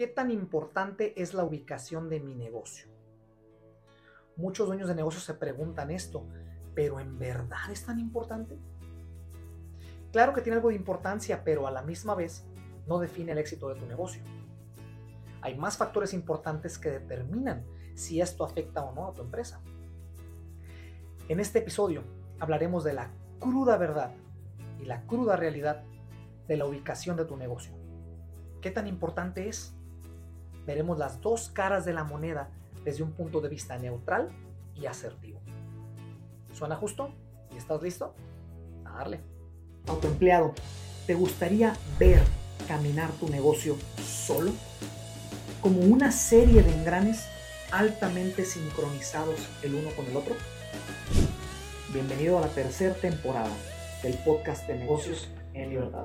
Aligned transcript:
¿Qué 0.00 0.06
tan 0.06 0.30
importante 0.30 1.20
es 1.20 1.34
la 1.34 1.44
ubicación 1.44 2.08
de 2.08 2.20
mi 2.20 2.34
negocio? 2.34 2.86
Muchos 4.34 4.66
dueños 4.66 4.88
de 4.88 4.94
negocios 4.94 5.24
se 5.24 5.34
preguntan 5.34 5.90
esto, 5.90 6.26
pero 6.74 7.00
¿en 7.00 7.18
verdad 7.18 7.70
es 7.70 7.84
tan 7.84 7.98
importante? 7.98 8.58
Claro 10.10 10.32
que 10.32 10.40
tiene 10.40 10.56
algo 10.56 10.70
de 10.70 10.76
importancia, 10.76 11.44
pero 11.44 11.66
a 11.66 11.70
la 11.70 11.82
misma 11.82 12.14
vez 12.14 12.46
no 12.86 12.98
define 12.98 13.32
el 13.32 13.36
éxito 13.36 13.68
de 13.68 13.74
tu 13.74 13.84
negocio. 13.84 14.22
Hay 15.42 15.58
más 15.58 15.76
factores 15.76 16.14
importantes 16.14 16.78
que 16.78 16.92
determinan 16.92 17.66
si 17.94 18.22
esto 18.22 18.42
afecta 18.42 18.82
o 18.82 18.94
no 18.94 19.06
a 19.06 19.12
tu 19.12 19.20
empresa. 19.20 19.60
En 21.28 21.40
este 21.40 21.58
episodio 21.58 22.04
hablaremos 22.38 22.84
de 22.84 22.94
la 22.94 23.10
cruda 23.38 23.76
verdad 23.76 24.14
y 24.80 24.86
la 24.86 25.02
cruda 25.02 25.36
realidad 25.36 25.84
de 26.48 26.56
la 26.56 26.64
ubicación 26.64 27.18
de 27.18 27.26
tu 27.26 27.36
negocio. 27.36 27.74
¿Qué 28.62 28.70
tan 28.70 28.86
importante 28.86 29.46
es? 29.46 29.76
Veremos 30.66 30.98
las 30.98 31.20
dos 31.20 31.48
caras 31.48 31.84
de 31.84 31.92
la 31.92 32.04
moneda 32.04 32.50
desde 32.84 33.02
un 33.02 33.12
punto 33.12 33.40
de 33.40 33.48
vista 33.48 33.78
neutral 33.78 34.30
y 34.74 34.86
asertivo. 34.86 35.40
¿Suena 36.52 36.76
justo? 36.76 37.10
¿Y 37.52 37.56
estás 37.56 37.82
listo? 37.82 38.14
A 38.84 38.98
darle. 38.98 39.20
Autoempleado, 39.86 40.54
¿te 41.06 41.14
gustaría 41.14 41.76
ver 41.98 42.22
caminar 42.68 43.10
tu 43.12 43.28
negocio 43.28 43.76
solo? 44.02 44.52
Como 45.62 45.80
una 45.80 46.12
serie 46.12 46.62
de 46.62 46.72
engranes 46.72 47.26
altamente 47.72 48.44
sincronizados 48.44 49.48
el 49.62 49.74
uno 49.74 49.90
con 49.96 50.06
el 50.06 50.16
otro. 50.16 50.34
Bienvenido 51.92 52.38
a 52.38 52.42
la 52.42 52.48
tercera 52.48 52.94
temporada 52.94 53.50
del 54.02 54.14
podcast 54.18 54.66
de 54.66 54.76
negocios 54.76 55.28
en 55.54 55.70
libertad. 55.70 56.04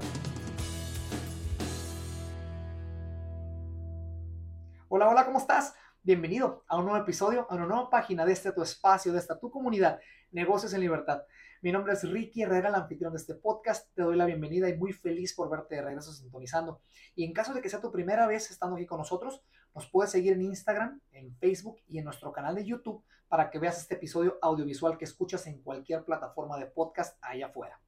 Hola, 4.98 5.09
hola, 5.09 5.26
¿cómo 5.26 5.40
estás? 5.40 5.76
Bienvenido 6.04 6.63
a 6.70 6.77
un 6.77 6.85
nuevo 6.85 6.98
episodio, 6.98 7.47
a 7.50 7.56
una 7.56 7.66
nueva 7.66 7.89
página 7.89 8.25
de 8.25 8.31
este 8.31 8.53
tu 8.53 8.61
espacio, 8.61 9.11
de 9.11 9.19
esta 9.19 9.38
tu 9.38 9.52
comunidad, 9.52 10.00
Negocios 10.31 10.73
en 10.73 10.80
Libertad. 10.80 11.23
Mi 11.61 11.73
nombre 11.73 11.92
es 11.92 12.09
Ricky 12.09 12.44
Herrera, 12.44 12.69
el 12.69 12.75
anfitrión 12.75 13.11
de 13.11 13.17
este 13.17 13.36
podcast. 13.36 13.94
Te 13.94 14.03
doy 14.03 14.16
la 14.16 14.23
bienvenida 14.23 14.69
y 14.69 14.78
muy 14.78 14.94
feliz 14.94 15.34
por 15.34 15.50
verte 15.50 15.75
de 15.75 15.81
regreso 15.81 16.14
sintonizando. 16.14 16.80
Y 17.14 17.25
en 17.25 17.34
caso 17.34 17.53
de 17.53 17.61
que 17.61 17.67
sea 17.67 17.81
tu 17.81 17.92
primera 17.92 18.25
vez 18.25 18.50
estando 18.50 18.78
aquí 18.78 18.86
con 18.86 19.00
nosotros, 19.00 19.44
nos 19.75 19.86
puedes 19.89 20.11
seguir 20.11 20.31
en 20.31 20.44
Instagram, 20.44 21.02
en 21.12 21.36
Facebook 21.39 21.81
y 21.89 21.97
en 22.00 22.06
nuestro 22.06 22.31
canal 22.31 22.56
de 22.56 22.64
YouTube 22.64 23.03
para 23.28 23.50
que 23.50 23.59
veas 23.59 23.78
este 23.78 23.95
episodio 23.95 24.39
audiovisual 24.41 24.97
que 24.97 25.03
escuchas 25.03 25.45
en 25.47 25.62
cualquier 25.62 26.06
plataforma 26.06 26.58
de 26.58 26.67
podcast 26.67 27.17
allá 27.22 27.47
afuera. 27.47 27.81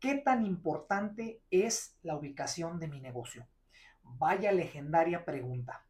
¿Qué 0.00 0.16
tan 0.16 0.44
importante 0.44 1.42
es 1.52 1.96
la 2.02 2.16
ubicación 2.16 2.80
de 2.80 2.88
mi 2.88 3.00
negocio? 3.00 3.46
Vaya 4.02 4.50
legendaria 4.50 5.24
pregunta 5.24 5.84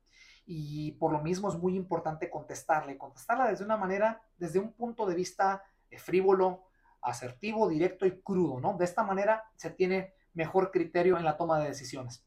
y 0.46 0.92
por 0.92 1.12
lo 1.12 1.20
mismo 1.20 1.48
es 1.48 1.56
muy 1.56 1.76
importante 1.76 2.30
contestarle, 2.30 2.98
contestarla 2.98 3.48
desde 3.48 3.64
una 3.64 3.76
manera, 3.76 4.22
desde 4.36 4.58
un 4.58 4.72
punto 4.72 5.06
de 5.06 5.14
vista 5.14 5.62
eh, 5.90 5.98
frívolo, 5.98 6.64
asertivo, 7.00 7.68
directo 7.68 8.06
y 8.06 8.20
crudo, 8.20 8.60
¿no? 8.60 8.76
De 8.76 8.84
esta 8.84 9.02
manera 9.02 9.44
se 9.56 9.70
tiene 9.70 10.14
mejor 10.34 10.70
criterio 10.70 11.16
en 11.16 11.24
la 11.24 11.36
toma 11.36 11.58
de 11.60 11.68
decisiones. 11.68 12.24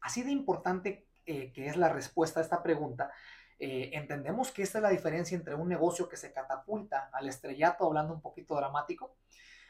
Así 0.00 0.22
de 0.22 0.30
importante 0.30 1.06
eh, 1.24 1.52
que 1.52 1.66
es 1.66 1.76
la 1.76 1.88
respuesta 1.88 2.40
a 2.40 2.42
esta 2.42 2.62
pregunta, 2.62 3.10
eh, 3.58 3.90
entendemos 3.92 4.50
que 4.50 4.62
esta 4.62 4.78
es 4.78 4.82
la 4.82 4.90
diferencia 4.90 5.36
entre 5.36 5.54
un 5.54 5.68
negocio 5.68 6.08
que 6.08 6.16
se 6.16 6.32
catapulta 6.32 7.10
al 7.12 7.28
estrellato, 7.28 7.86
hablando 7.86 8.12
un 8.12 8.20
poquito 8.20 8.56
dramático, 8.56 9.16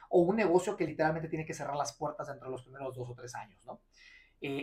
o 0.08 0.20
un 0.20 0.36
negocio 0.36 0.76
que 0.76 0.86
literalmente 0.86 1.28
tiene 1.28 1.44
que 1.44 1.54
cerrar 1.54 1.76
las 1.76 1.92
puertas 1.94 2.28
entre 2.28 2.48
los 2.48 2.62
primeros 2.62 2.94
dos 2.94 3.08
o 3.08 3.14
tres 3.14 3.34
años, 3.34 3.64
¿no? 3.64 3.80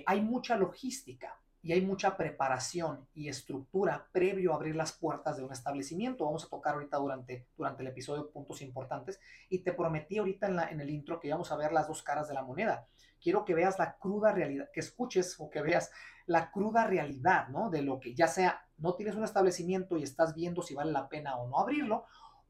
hay 0.05 0.21
mucha 0.21 0.57
logística, 0.57 1.39
y 1.61 1.73
hay 1.73 1.81
mucha 1.81 2.15
preparación 2.15 3.07
y 3.13 3.27
estructura 3.27 4.07
previo 4.11 4.53
a 4.53 4.55
abrir 4.55 4.75
las 4.75 4.93
puertas 4.93 5.37
de 5.37 5.43
un 5.43 5.51
establecimiento. 5.51 6.25
Vamos 6.25 6.45
a 6.45 6.49
tocar 6.49 6.75
ahorita 6.75 6.97
durante, 6.97 7.47
durante 7.57 7.83
el 7.83 7.89
episodio 7.89 8.31
puntos 8.31 8.61
importantes 8.61 9.19
y 9.49 9.59
te 9.59 9.73
prometí 9.73 10.19
ahorita 10.19 10.47
en, 10.47 10.55
la, 10.55 10.69
en 10.69 10.79
el 10.79 10.89
intro 10.89 11.19
que 11.19 11.27
íbamos 11.27 11.51
a 11.51 11.57
ver 11.57 11.73
las 11.73 11.87
dos 11.87 12.01
caras 12.01 12.27
de 12.29 12.33
la 12.33 12.43
moneda. 12.43 12.87
Quiero 13.21 13.43
que 13.43 13.53
veas 13.53 13.77
la 13.77 13.97
cruda 13.97 14.31
realidad, 14.31 14.69
que 14.73 14.79
escuches 14.79 15.35
o 15.39 15.49
que 15.49 15.61
veas 15.61 15.91
la 16.25 16.49
cruda 16.51 16.87
realidad, 16.87 17.49
¿no? 17.49 17.69
De 17.69 17.81
lo 17.81 17.99
que 17.99 18.15
ya 18.15 18.27
sea, 18.27 18.65
no 18.77 18.95
tienes 18.95 19.15
un 19.15 19.25
establecimiento 19.25 19.97
y 19.97 20.03
estás 20.03 20.33
viendo 20.33 20.61
si 20.61 20.75
vale 20.75 20.93
la 20.93 21.09
pena 21.09 21.35
o 21.37 21.49
no 21.49 21.59
abrirlo, 21.59 22.05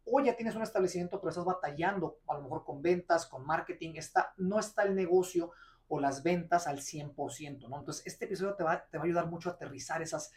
o 0.06 0.20
ya 0.22 0.36
tienes 0.36 0.56
un 0.56 0.62
establecimiento 0.62 1.20
pero 1.20 1.30
estás 1.30 1.46
batallando 1.46 2.20
a 2.28 2.36
lo 2.36 2.44
mejor 2.44 2.64
con 2.64 2.82
ventas, 2.82 3.26
con 3.26 3.46
marketing, 3.46 3.94
está, 3.96 4.34
no 4.38 4.60
está 4.60 4.84
el 4.84 4.96
negocio 4.96 5.52
o 5.90 6.00
las 6.00 6.24
ventas 6.24 6.68
al 6.68 6.80
100%, 6.80 7.68
¿no? 7.68 7.80
Entonces, 7.80 8.06
este 8.06 8.26
episodio 8.26 8.56
te 8.56 8.64
va, 8.64 8.86
te 8.90 8.98
va 8.98 9.04
a 9.04 9.06
ayudar 9.08 9.28
mucho 9.28 9.50
a 9.50 9.54
aterrizar 9.54 10.02
esas, 10.02 10.32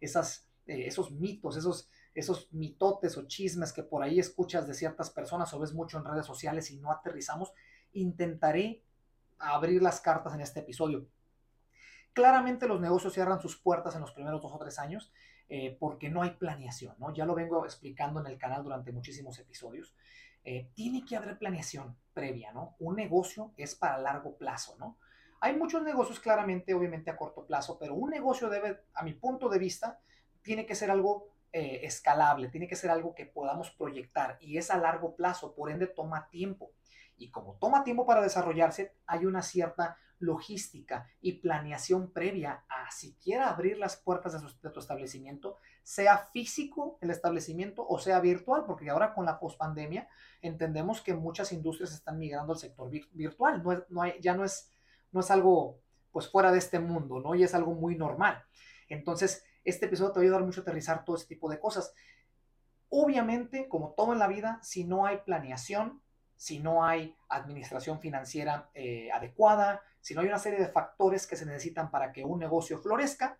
esas, 0.00 0.48
eh, 0.66 0.86
esos 0.86 1.12
mitos, 1.12 1.56
esos, 1.56 1.88
esos 2.14 2.52
mitotes 2.52 3.16
o 3.16 3.26
chismes 3.26 3.72
que 3.72 3.84
por 3.84 4.02
ahí 4.02 4.18
escuchas 4.18 4.66
de 4.66 4.74
ciertas 4.74 5.10
personas 5.10 5.54
o 5.54 5.60
ves 5.60 5.72
mucho 5.72 5.96
en 5.98 6.04
redes 6.04 6.26
sociales 6.26 6.70
y 6.70 6.78
no 6.78 6.90
aterrizamos. 6.90 7.52
Intentaré 7.92 8.82
abrir 9.38 9.80
las 9.80 10.00
cartas 10.00 10.34
en 10.34 10.40
este 10.40 10.60
episodio. 10.60 11.06
Claramente 12.12 12.66
los 12.66 12.80
negocios 12.80 13.12
cierran 13.12 13.40
sus 13.40 13.56
puertas 13.56 13.94
en 13.94 14.00
los 14.00 14.12
primeros 14.12 14.42
dos 14.42 14.52
o 14.52 14.58
tres 14.58 14.78
años 14.78 15.12
eh, 15.48 15.76
porque 15.78 16.08
no 16.08 16.22
hay 16.22 16.30
planeación, 16.30 16.96
¿no? 16.98 17.14
Ya 17.14 17.24
lo 17.24 17.36
vengo 17.36 17.64
explicando 17.64 18.18
en 18.20 18.26
el 18.26 18.38
canal 18.38 18.64
durante 18.64 18.90
muchísimos 18.90 19.38
episodios. 19.38 19.94
Eh, 20.48 20.70
tiene 20.74 21.04
que 21.04 21.16
haber 21.16 21.38
planeación 21.38 21.96
previa, 22.14 22.52
¿no? 22.52 22.76
Un 22.78 22.94
negocio 22.94 23.52
es 23.56 23.74
para 23.74 23.98
largo 23.98 24.36
plazo, 24.36 24.76
¿no? 24.78 24.96
Hay 25.40 25.56
muchos 25.56 25.82
negocios 25.82 26.20
claramente, 26.20 26.72
obviamente 26.72 27.10
a 27.10 27.16
corto 27.16 27.44
plazo, 27.44 27.76
pero 27.80 27.96
un 27.96 28.10
negocio 28.10 28.48
debe, 28.48 28.84
a 28.94 29.02
mi 29.02 29.12
punto 29.12 29.48
de 29.48 29.58
vista, 29.58 29.98
tiene 30.42 30.64
que 30.64 30.76
ser 30.76 30.92
algo 30.92 31.26
eh, 31.52 31.80
escalable, 31.82 32.46
tiene 32.46 32.68
que 32.68 32.76
ser 32.76 32.90
algo 32.90 33.12
que 33.12 33.26
podamos 33.26 33.72
proyectar 33.72 34.38
y 34.40 34.56
es 34.56 34.70
a 34.70 34.78
largo 34.78 35.16
plazo, 35.16 35.52
por 35.52 35.68
ende 35.68 35.88
toma 35.88 36.28
tiempo. 36.30 36.70
Y 37.16 37.32
como 37.32 37.54
toma 37.54 37.82
tiempo 37.82 38.06
para 38.06 38.22
desarrollarse, 38.22 38.94
hay 39.04 39.26
una 39.26 39.42
cierta 39.42 39.96
logística 40.18 41.08
y 41.20 41.34
planeación 41.34 42.12
previa 42.12 42.64
a 42.68 42.90
siquiera 42.90 43.50
abrir 43.50 43.78
las 43.78 43.96
puertas 43.96 44.32
de, 44.32 44.70
tu 44.70 44.80
establecimiento, 44.80 45.56
sea 45.82 46.18
físico 46.18 46.98
el 47.00 47.10
establecimiento 47.10 47.86
o 47.86 47.98
sea 47.98 48.20
virtual, 48.20 48.64
porque 48.66 48.90
ahora 48.90 49.14
con 49.14 49.24
la 49.24 49.38
pospandemia 49.38 50.08
entendemos 50.42 51.00
que 51.02 51.14
muchas 51.14 51.52
industrias 51.52 51.92
están 51.92 52.18
migrando 52.18 52.52
al 52.52 52.58
sector 52.58 52.90
virtual, 53.12 53.62
no, 53.62 53.84
no 53.88 54.02
hay, 54.02 54.14
ya 54.20 54.34
no 54.34 54.44
es, 54.44 54.70
no 55.12 55.20
es 55.20 55.30
algo 55.30 55.80
pues 56.10 56.28
fuera 56.30 56.50
de 56.50 56.58
este 56.58 56.78
mundo, 56.78 57.20
¿no? 57.20 57.34
Y 57.34 57.42
es 57.42 57.54
algo 57.54 57.74
muy 57.74 57.94
normal. 57.94 58.42
Entonces, 58.88 59.44
este 59.64 59.86
episodio 59.86 60.12
te 60.12 60.20
va 60.20 60.22
a 60.22 60.24
ayudar 60.24 60.44
mucho 60.44 60.60
a 60.60 60.62
aterrizar 60.62 61.04
todo 61.04 61.16
ese 61.16 61.26
tipo 61.26 61.50
de 61.50 61.60
cosas. 61.60 61.92
Obviamente, 62.88 63.68
como 63.68 63.92
todo 63.92 64.14
en 64.14 64.18
la 64.18 64.28
vida, 64.28 64.58
si 64.62 64.84
no 64.84 65.04
hay 65.04 65.18
planeación, 65.18 66.00
si 66.36 66.58
no 66.58 66.84
hay 66.84 67.16
administración 67.28 67.98
financiera 67.98 68.70
eh, 68.74 69.10
adecuada, 69.12 69.82
si 70.00 70.14
no 70.14 70.20
hay 70.20 70.28
una 70.28 70.38
serie 70.38 70.58
de 70.58 70.68
factores 70.68 71.26
que 71.26 71.36
se 71.36 71.46
necesitan 71.46 71.90
para 71.90 72.12
que 72.12 72.24
un 72.24 72.38
negocio 72.38 72.78
florezca, 72.78 73.38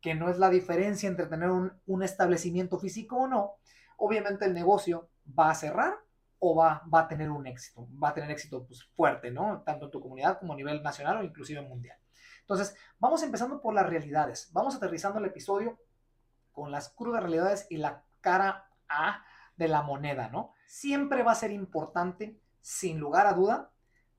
que 0.00 0.14
no 0.14 0.28
es 0.28 0.38
la 0.38 0.50
diferencia 0.50 1.08
entre 1.08 1.26
tener 1.26 1.50
un, 1.50 2.02
establecimiento 2.02 2.78
físico 2.78 3.16
o 3.16 3.26
no, 3.26 3.54
obviamente 3.96 4.44
el 4.44 4.54
negocio 4.54 5.08
va 5.38 5.50
a 5.50 5.54
cerrar 5.54 5.94
o 6.38 6.54
va, 6.54 6.82
va 6.92 7.00
a 7.00 7.08
tener 7.08 7.30
un 7.30 7.46
éxito, 7.46 7.88
va 8.02 8.10
a 8.10 8.14
tener 8.14 8.30
éxito 8.30 8.66
pues, 8.66 8.84
fuerte, 8.84 9.30
¿no? 9.30 9.62
Tanto 9.64 9.86
en 9.86 9.90
tu 9.90 10.00
comunidad 10.00 10.38
como 10.38 10.52
a 10.52 10.56
nivel 10.56 10.82
nacional 10.82 11.18
o 11.18 11.24
inclusive 11.24 11.62
mundial. 11.62 11.98
Entonces, 12.40 12.76
vamos 12.98 13.22
empezando 13.22 13.62
por 13.62 13.72
las 13.72 13.86
realidades. 13.86 14.50
Vamos 14.52 14.76
aterrizando 14.76 15.18
el 15.18 15.24
episodio 15.24 15.78
con 16.52 16.70
las 16.70 16.90
crudas 16.90 17.22
realidades 17.22 17.66
y 17.70 17.78
la 17.78 18.02
cara 18.20 18.68
A 18.88 19.24
de 19.56 19.68
la 19.68 19.82
moneda, 19.82 20.28
¿no? 20.28 20.52
Siempre 20.66 21.22
va 21.22 21.32
a 21.32 21.36
ser 21.36 21.50
importante, 21.50 22.40
sin 22.60 22.98
lugar 22.98 23.26
a 23.26 23.34
duda, 23.34 23.70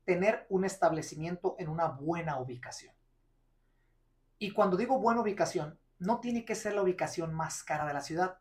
tener 0.05 0.45
un 0.49 0.65
establecimiento 0.65 1.55
en 1.59 1.69
una 1.69 1.87
buena 1.87 2.39
ubicación. 2.39 2.93
Y 4.37 4.51
cuando 4.51 4.77
digo 4.77 4.99
buena 4.99 5.21
ubicación, 5.21 5.79
no 5.97 6.19
tiene 6.19 6.45
que 6.45 6.55
ser 6.55 6.73
la 6.73 6.83
ubicación 6.83 7.33
más 7.33 7.63
cara 7.63 7.85
de 7.85 7.93
la 7.93 8.01
ciudad, 8.01 8.37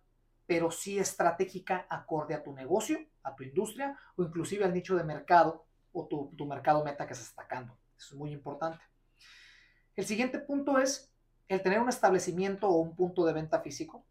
pero 0.46 0.70
sí 0.70 0.99
estratégica 0.99 1.87
acorde 1.88 2.35
a 2.35 2.43
tu 2.43 2.52
negocio, 2.52 2.99
a 3.23 3.35
tu 3.35 3.44
industria 3.44 3.99
o 4.17 4.23
inclusive 4.23 4.64
al 4.64 4.75
nicho 4.75 4.96
de 4.96 5.05
mercado 5.05 5.67
o 5.93 6.06
tu, 6.06 6.46
mercado 6.46 6.85
meta 6.85 7.06
que 7.06 7.14
se 7.14 7.23
está 7.23 7.43
sacando. 7.43 7.79
Eso 7.96 8.14
es 8.14 8.19
muy 8.19 8.32
importante. 8.32 8.82
El 9.96 10.05
siguiente 10.05 10.41
punto 10.41 10.79
es 10.79 11.12
el 11.49 11.62
tener 11.62 11.81
un 11.81 11.88
establecimiento 11.88 12.69
o 12.69 12.81
un 12.81 12.96
punto 12.96 13.25
de 13.25 13.32
venta 13.32 13.61
físico 13.61 14.05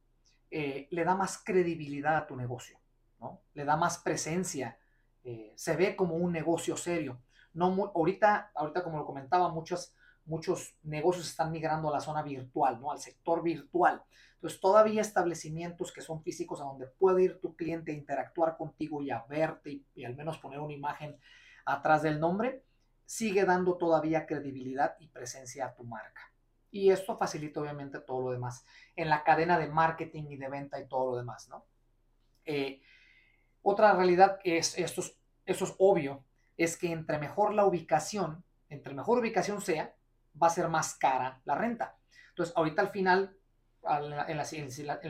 eh, 0.56 0.88
le 0.92 1.04
da 1.04 1.16
más 1.16 1.42
credibilidad 1.44 2.16
a 2.16 2.28
tu 2.28 2.36
negocio, 2.36 2.80
¿no? 3.20 3.42
le 3.56 3.66
da 3.66 3.76
más 3.76 3.98
presencia, 3.98 4.78
eh, 5.24 5.52
se 5.56 5.76
ve 5.76 5.96
como 5.96 6.16
un 6.16 6.32
negocio 6.32 6.78
serio. 6.78 7.20
No, 7.54 7.92
ahorita, 7.96 8.52
ahorita, 8.54 8.84
como 8.84 9.00
lo 9.00 9.06
comentaba, 9.06 9.50
muchos, 9.50 9.96
muchos 10.26 10.78
negocios 10.84 11.28
están 11.28 11.52
migrando 11.52 11.90
a 11.90 11.94
la 11.94 12.02
zona 12.02 12.22
virtual, 12.22 12.80
¿no? 12.80 12.92
Al 12.92 13.00
sector 13.00 13.42
virtual. 13.42 14.04
Entonces, 14.36 14.60
todavía 14.60 15.02
establecimientos 15.02 15.92
que 15.92 16.02
son 16.02 16.22
físicos 16.22 16.62
a 16.62 16.66
donde 16.66 16.86
puede 16.86 17.24
ir 17.24 17.40
tu 17.40 17.56
cliente 17.56 17.92
a 17.92 17.96
interactuar 17.96 18.56
contigo 18.56 19.02
y 19.02 19.10
a 19.10 19.24
verte 19.28 19.82
y, 19.96 20.04
al 20.04 20.16
menos 20.16 20.38
poner 20.38 20.60
una 20.60 20.74
imagen 20.74 21.18
atrás 21.66 22.04
del 22.04 22.20
nombre, 22.20 22.64
sigue 23.06 23.46
dando 23.46 23.78
todavía 23.78 24.28
credibilidad 24.28 24.98
y 25.00 25.08
presencia 25.08 25.66
a 25.66 25.74
tu 25.74 25.84
marca. 25.84 26.33
Y 26.74 26.90
esto 26.90 27.16
facilita 27.16 27.62
obviamente 27.62 28.00
todo 28.00 28.24
lo 28.24 28.32
demás 28.32 28.66
en 28.96 29.08
la 29.08 29.24
cadena 29.24 29.60
de 29.60 29.68
marketing 29.68 30.24
y 30.30 30.38
de 30.38 30.50
venta 30.50 30.80
y 30.80 30.88
todo 30.88 31.12
lo 31.12 31.18
demás, 31.18 31.48
¿no? 31.48 31.68
Eh, 32.46 32.82
otra 33.62 33.94
realidad 33.94 34.40
es, 34.44 34.76
esto 34.80 35.02
es, 35.02 35.16
esto 35.46 35.66
es 35.66 35.76
obvio, 35.78 36.26
es 36.58 36.76
que 36.76 36.92
entre 36.92 37.20
mejor 37.20 37.54
la 37.54 37.66
ubicación, 37.68 38.44
entre 38.70 38.96
mejor 38.96 39.20
ubicación 39.20 39.62
sea, 39.62 39.94
va 40.42 40.48
a 40.48 40.50
ser 40.50 40.68
más 40.68 40.96
cara 40.96 41.42
la 41.46 41.54
renta. 41.54 41.96
Entonces, 42.30 42.56
ahorita 42.58 42.82
al 42.82 42.90
final, 42.90 43.38
en, 43.84 44.40
el 44.40 44.46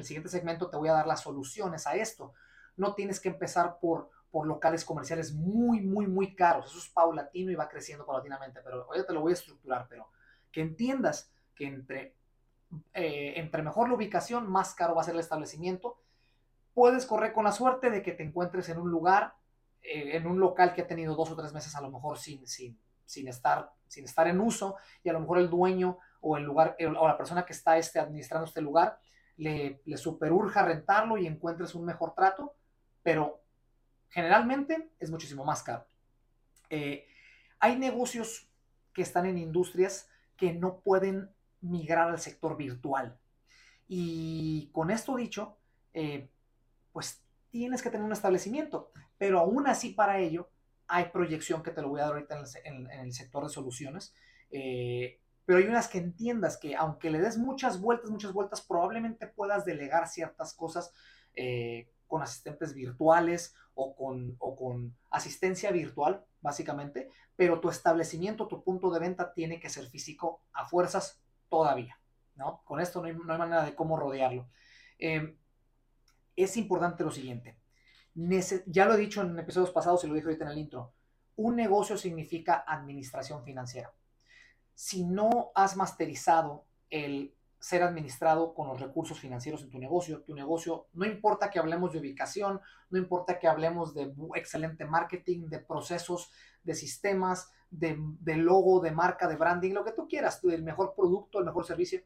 siguiente 0.04 0.30
segmento, 0.30 0.70
te 0.70 0.76
voy 0.76 0.90
a 0.90 0.94
dar 0.94 1.08
las 1.08 1.22
soluciones 1.22 1.88
a 1.88 1.96
esto. 1.96 2.34
No 2.76 2.94
tienes 2.94 3.22
que 3.22 3.30
empezar 3.30 3.80
por, 3.80 4.10
por 4.30 4.46
locales 4.46 4.84
comerciales 4.84 5.34
muy, 5.34 5.80
muy, 5.80 6.08
muy 6.08 6.36
caros. 6.36 6.66
Eso 6.66 6.80
es 6.80 6.90
paulatino 6.90 7.52
y 7.52 7.56
va 7.56 7.70
creciendo 7.70 8.06
paulatinamente, 8.06 8.60
pero 8.62 8.84
ahorita 8.84 9.08
te 9.08 9.14
lo 9.14 9.22
voy 9.22 9.32
a 9.32 9.36
estructurar, 9.36 9.88
pero 9.88 10.10
que 10.52 10.62
entiendas 10.62 11.33
que 11.56 11.66
entre, 11.66 12.16
eh, 12.94 13.34
entre 13.38 13.64
mejor 13.64 13.90
la 13.90 13.96
ubicación, 13.96 14.50
más 14.50 14.74
caro 14.74 14.96
va 14.96 15.02
a 15.02 15.06
ser 15.06 15.14
el 15.14 15.20
establecimiento. 15.20 16.00
Puedes 16.74 17.06
correr 17.06 17.34
con 17.34 17.44
la 17.44 17.52
suerte 17.52 17.90
de 17.90 18.02
que 18.02 18.14
te 18.14 18.24
encuentres 18.24 18.70
en 18.70 18.80
un 18.80 18.90
lugar, 18.90 19.36
eh, 19.82 20.18
en 20.18 20.28
un 20.28 20.40
local 20.40 20.74
que 20.74 20.82
ha 20.82 20.88
tenido 20.88 21.16
dos 21.16 21.32
o 21.32 21.36
tres 21.36 21.54
meses 21.54 21.76
a 21.76 21.82
lo 21.82 21.92
mejor 21.92 22.18
sin, 22.18 22.48
sin, 22.48 22.80
sin 23.06 23.28
estar, 23.28 23.72
sin 23.88 24.06
estar 24.06 24.28
en 24.28 24.40
uso 24.40 24.78
y 25.04 25.10
a 25.10 25.14
lo 25.14 25.20
mejor 25.20 25.38
el 25.38 25.50
dueño 25.50 26.00
o 26.22 26.38
el 26.38 26.44
lugar 26.44 26.76
o 26.80 27.08
la 27.08 27.18
persona 27.18 27.46
que 27.46 27.54
está 27.54 27.78
este, 27.78 28.00
administrando 28.00 28.48
este 28.48 28.62
lugar 28.62 28.98
le, 29.38 29.82
le 29.86 29.98
superurja 29.98 30.64
rentarlo 30.64 31.18
y 31.18 31.28
encuentres 31.28 31.76
un 31.76 31.86
mejor 31.86 32.14
trato, 32.14 32.56
pero 33.02 33.42
generalmente 34.10 34.92
es 35.00 35.10
muchísimo 35.10 35.44
más 35.44 35.64
caro. 35.64 35.86
Eh, 36.70 37.08
hay 37.60 37.78
negocios 37.78 38.48
que 38.94 39.02
están 39.02 39.26
en 39.26 39.38
industrias 39.38 40.10
que 40.38 40.54
no 40.54 40.80
pueden 40.80 41.30
migrar 41.64 42.10
al 42.10 42.20
sector 42.20 42.56
virtual. 42.58 43.18
Y 43.88 44.70
con 44.72 44.92
esto 44.92 45.16
dicho, 45.16 45.58
eh, 45.94 46.30
pues 46.92 47.24
tienes 47.50 47.82
que 47.82 47.90
tener 47.90 48.06
un 48.06 48.12
establecimiento, 48.12 48.92
pero 49.18 49.40
aún 49.40 49.68
así 49.68 49.90
para 49.90 50.20
ello 50.20 50.50
hay 50.88 51.06
proyección 51.06 51.64
que 51.64 51.72
te 51.72 51.82
lo 51.82 51.90
voy 51.90 52.02
a 52.02 52.04
dar 52.04 52.14
ahorita 52.14 52.44
en 52.66 52.88
el, 52.92 53.14
sector 53.14 53.44
de 53.44 53.50
soluciones. 53.50 54.14
Eh, 54.52 55.20
pero 55.46 55.60
hay 55.60 55.66
unas 55.66 55.88
que 55.88 55.98
entiendas 55.98 56.58
que 56.58 56.76
aunque 56.76 57.10
le 57.10 57.20
des 57.20 57.38
muchas 57.38 57.82
vueltas, 57.82 58.10
muchas 58.10 58.34
vueltas, 58.34 58.62
probablemente 58.62 59.28
puedas 59.28 59.66
delegar 59.66 60.08
ciertas 60.08 60.54
cosas 60.54 60.94
eh, 61.36 61.90
con 62.08 62.22
asistentes 62.22 62.74
virtuales 62.74 63.56
o 63.74 63.96
con, 63.96 64.36
o 64.40 64.56
con 64.56 64.96
asistencia 65.10 65.72
virtual, 65.72 66.24
básicamente, 66.42 67.10
pero 67.36 67.60
tu 67.60 67.70
establecimiento, 67.70 68.48
tu 68.48 68.64
punto 68.64 68.92
de 68.92 69.00
venta 69.00 69.34
tiene 69.34 69.60
que 69.60 69.70
ser 69.70 69.88
físico 69.88 70.42
a 70.54 70.66
fuerzas 70.66 71.23
todavía, 71.54 72.00
¿no? 72.34 72.64
Con 72.66 72.80
esto 72.80 73.00
no 73.00 73.06
hay, 73.06 73.14
manera 73.14 73.64
de 73.64 73.76
cómo 73.76 73.96
rodearlo. 73.96 74.50
Eh, 74.98 75.38
es 76.36 76.58
importante 76.58 77.04
lo 77.04 77.12
siguiente, 77.12 77.60
ya 78.66 78.86
lo 78.88 78.96
he 78.96 78.98
dicho 78.98 79.22
en 79.22 79.38
episodios 79.38 79.70
pasados 79.70 80.04
y 80.04 80.08
lo 80.08 80.16
dije 80.16 80.26
ahorita 80.26 80.46
en 80.46 80.52
el 80.52 80.58
intro, 80.58 80.96
un 81.36 81.56
negocio 81.56 81.96
significa 81.96 82.64
administración 82.66 83.44
financiera. 83.44 83.94
Si 84.74 85.06
no 85.06 85.52
has 85.54 85.76
masterizado 85.78 86.66
el 86.90 87.36
ser 87.64 87.82
administrado 87.82 88.54
con 88.54 88.68
los 88.68 88.82
recursos 88.82 89.18
financieros 89.18 89.64
en 89.64 89.70
tu 89.70 89.80
negocio, 89.80 90.22
tu 90.24 90.36
negocio, 90.36 90.88
no 90.92 91.06
importa 91.06 91.50
que 91.50 91.60
hablemos 91.60 91.94
de 91.94 92.00
ubicación, 92.00 92.60
no 92.90 92.98
importa 92.98 93.40
que 93.40 93.48
hablemos 93.48 93.94
de 93.94 94.14
excelente 94.36 94.84
marketing, 94.84 95.48
de 95.48 95.60
procesos, 95.60 96.30
de 96.62 96.76
sistemas, 96.76 97.50
de, 97.72 97.96
logo, 98.36 98.82
de 98.82 98.92
marca, 98.92 99.30
de 99.30 99.38
branding, 99.38 99.72
lo 99.72 99.86
que 99.86 99.94
tú 99.94 100.10
quieras, 100.10 100.42
el 100.44 100.62
mejor 100.62 100.94
producto, 100.94 101.40
el 101.40 101.46
mejor 101.46 101.66
servicio, 101.66 102.02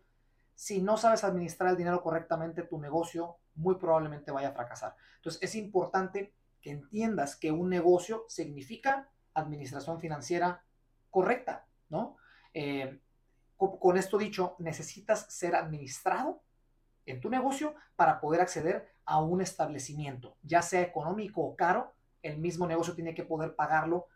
si 0.54 0.80
no 0.80 0.96
sabes 0.96 1.24
administrar 1.24 1.72
el 1.72 1.78
dinero 1.78 2.04
correctamente, 2.04 2.62
tu 2.62 2.78
negocio 2.78 3.38
muy 3.56 3.78
probablemente 3.78 4.32
vaya 4.32 4.50
a 4.50 4.54
fracasar. 4.54 4.96
Entonces 5.16 5.42
es 5.42 5.56
importante 5.56 6.36
que 6.62 6.70
entiendas 6.70 7.36
que 7.36 7.52
un 7.52 7.72
negocio 7.72 8.26
significa 8.28 9.10
administración 9.34 10.00
financiera 10.00 10.64
correcta, 11.10 11.66
¿no? 11.90 12.18
Eh, 12.54 13.00
con, 13.58 13.98
esto 13.98 14.18
dicho, 14.18 14.56
necesitas 14.60 15.26
ser 15.30 15.56
administrado 15.56 16.42
en 17.06 17.20
tu 17.20 17.30
negocio 17.30 17.76
para 17.96 18.20
poder 18.20 18.42
acceder 18.42 18.88
a 19.06 19.22
un 19.22 19.42
establecimiento, 19.42 20.38
ya 20.44 20.62
sea 20.62 20.82
económico 20.82 21.42
o 21.42 21.56
caro, 21.56 21.94
el 22.22 22.38
mismo 22.38 22.68
negocio 22.68 22.94
tiene 22.94 23.16
que 23.16 23.24
poder 23.24 23.56
pagarlo 23.56 24.08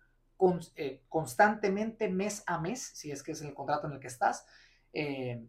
eh, 0.76 1.04
constantemente 1.08 2.10
mes 2.10 2.44
a 2.48 2.60
mes, 2.60 2.82
si 2.82 3.12
es 3.12 3.24
que 3.24 3.32
es 3.32 3.42
el 3.42 3.54
contrato 3.54 3.88
en 3.88 3.94
el 3.94 4.00
que 4.00 4.08
estás. 4.08 4.46
Eh, 4.94 5.46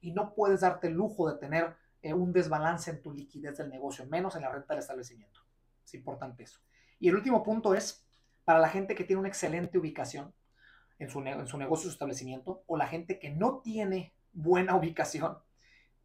y 0.00 0.12
no 0.12 0.34
puedes 0.34 0.60
darte 0.60 0.88
el 0.88 0.94
lujo 0.94 1.30
de 1.30 1.38
tener 1.38 1.76
eh, 2.02 2.12
un 2.12 2.32
desbalance 2.32 2.90
en 2.90 3.00
tu 3.00 3.12
liquidez 3.12 3.56
del 3.56 3.70
negocio, 3.70 4.06
menos 4.06 4.36
en 4.36 4.42
la 4.42 4.50
renta 4.52 4.74
del 4.74 4.80
establecimiento. 4.80 5.40
Es 5.84 5.94
importante 5.94 6.44
eso. 6.44 6.60
Y 7.00 7.08
el 7.08 7.16
último 7.16 7.42
punto 7.42 7.74
es, 7.74 8.06
para 8.44 8.58
la 8.58 8.68
gente 8.68 8.94
que 8.94 9.04
tiene 9.04 9.20
una 9.20 9.28
excelente 9.28 9.78
ubicación 9.78 10.32
en 10.98 11.08
su, 11.10 11.20
negocio, 11.20 11.88
su 11.88 11.92
establecimiento, 11.92 12.62
o 12.66 12.76
la 12.76 12.86
gente 12.86 13.18
que 13.18 13.30
no 13.30 13.60
tiene 13.62 14.14
buena 14.32 14.76
ubicación, 14.76 15.38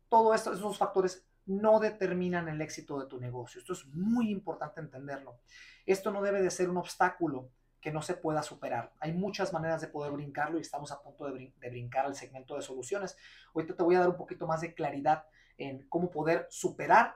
todo 0.10 0.34
esto, 0.34 0.54
esos 0.54 0.78
factores 0.78 1.26
no 1.46 1.80
determinan 1.80 2.48
el 2.48 2.62
éxito 2.62 3.00
de 3.00 3.08
tu 3.08 3.20
negocio. 3.20 3.60
Esto 3.60 3.74
es 3.74 3.86
muy 3.88 4.30
importante 4.30 4.82
entenderlo. 4.82 5.40
Esto 5.86 6.12
no 6.12 6.22
debe 6.22 6.42
de 6.42 6.52
ser 6.52 6.70
un 6.70 6.78
obstáculo 6.78 7.50
que 7.82 7.92
no 7.92 8.02
se 8.02 8.14
pueda 8.14 8.44
superar. 8.44 8.94
Hay 9.00 9.14
muchas 9.14 9.54
maneras 9.54 9.82
de 9.82 9.88
poder 9.88 10.12
brincarlo 10.12 10.58
y 10.58 10.62
estamos 10.62 10.92
a 10.92 11.02
punto 11.02 11.32
de, 11.32 11.54
brincar 11.70 12.06
al 12.06 12.16
segmento 12.16 12.56
de 12.56 12.62
soluciones. 12.62 13.18
Ahorita 13.54 13.76
te 13.76 13.84
voy 13.84 13.96
a 13.96 14.00
dar 14.00 14.10
un 14.10 14.18
poquito 14.18 14.48
más 14.48 14.62
de 14.62 14.74
claridad 14.74 15.26
en 15.58 15.88
cómo 15.88 16.12
poder 16.12 16.48
superar 16.50 17.16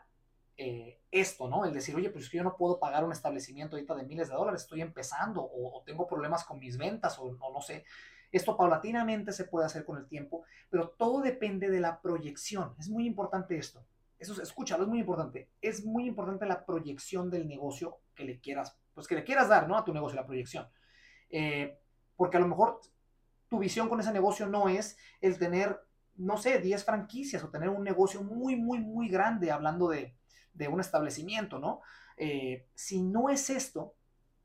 eh, 0.58 1.02
esto, 1.12 1.50
¿no? 1.50 1.66
El 1.66 1.74
decir, 1.74 1.96
oye, 1.96 2.10
pues 2.10 2.30
yo 2.30 2.44
no 2.44 2.56
puedo 2.56 2.80
pagar 2.80 3.04
un 3.04 3.12
establecimiento 3.12 3.76
ahorita 3.76 3.96
de 3.96 4.04
miles 4.04 4.30
de 4.30 4.36
dólares, 4.36 4.62
estoy 4.62 4.82
empezando 4.82 5.42
o, 5.44 5.84
tengo 5.86 6.08
problemas 6.08 6.44
con 6.44 6.60
mis 6.60 6.78
ventas 6.78 7.18
o, 7.20 7.38
o 7.40 7.54
no 7.54 7.62
sé. 7.62 7.86
Esto 8.32 8.58
paulatinamente 8.58 9.32
se 9.32 9.46
puede 9.46 9.66
hacer 9.66 9.86
con 9.86 9.98
el 9.98 10.08
tiempo, 10.08 10.44
pero 10.70 10.90
todo 10.90 11.22
depende 11.22 11.70
de 11.70 11.80
la 11.80 12.02
proyección. 12.02 12.76
Es 12.80 12.90
muy 12.90 13.06
importante 13.06 13.58
esto. 13.58 13.86
Eso, 14.18 14.42
escúchalo, 14.42 14.84
es 14.84 14.90
muy 14.90 15.00
importante. 15.00 15.50
Es 15.62 15.86
muy 15.86 16.08
importante 16.08 16.46
la 16.46 16.66
proyección 16.66 17.30
del 17.30 17.48
negocio 17.48 18.00
que 18.16 18.24
le 18.24 18.40
quieras 18.40 18.78
pues 18.94 19.08
que 19.08 19.16
le 19.16 19.24
quieras 19.24 19.50
dar, 19.50 19.68
¿no? 19.68 19.78
A 19.78 19.84
tu 19.84 19.94
negocio, 19.94 20.16
la 20.16 20.26
proyección. 20.26 20.68
Eh, 21.30 21.80
porque 22.16 22.38
a 22.38 22.40
lo 22.40 22.48
mejor 22.48 22.82
tu 23.50 23.60
visión 23.60 23.90
con 23.90 24.00
ese 24.00 24.12
negocio 24.12 24.48
no 24.48 24.70
es 24.70 24.98
el 25.22 25.38
tener, 25.38 25.80
no 26.16 26.38
sé, 26.38 26.60
10 26.60 26.84
franquicias 26.84 27.44
o 27.44 27.50
tener 27.50 27.70
un 27.70 27.84
negocio 27.84 28.24
muy, 28.24 28.56
muy, 28.56 28.80
muy 28.80 29.10
grande, 29.10 29.52
hablando 29.52 29.88
de, 29.90 30.16
un 30.68 30.80
establecimiento, 30.80 31.60
¿no? 31.60 31.82
Eh, 32.18 32.68
si 32.76 33.02
no 33.02 33.30
es 33.30 33.50
esto, 33.50 33.96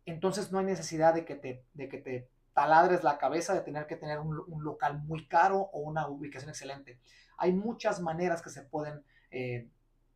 entonces 0.04 0.50
no 0.50 0.58
hay 0.58 0.64
necesidad 0.64 1.14
de 1.14 1.24
que 1.24 1.34
te, 1.34 1.64
de 1.74 1.88
que 1.88 1.98
te 1.98 2.28
taladres 2.54 3.04
la 3.04 3.18
cabeza 3.18 3.54
de 3.54 3.60
tener 3.60 3.86
que 3.86 3.96
tener 3.96 4.18
un, 4.18 4.64
local 4.64 5.00
muy 5.04 5.28
caro 5.28 5.58
o 5.72 5.80
una 5.80 6.08
ubicación 6.08 6.50
excelente. 6.50 6.98
Hay 7.36 7.52
muchas 7.52 8.00
maneras 8.00 8.42
que 8.42 8.50
se 8.50 8.62
pueden, 8.62 9.04
eh, 9.30 9.68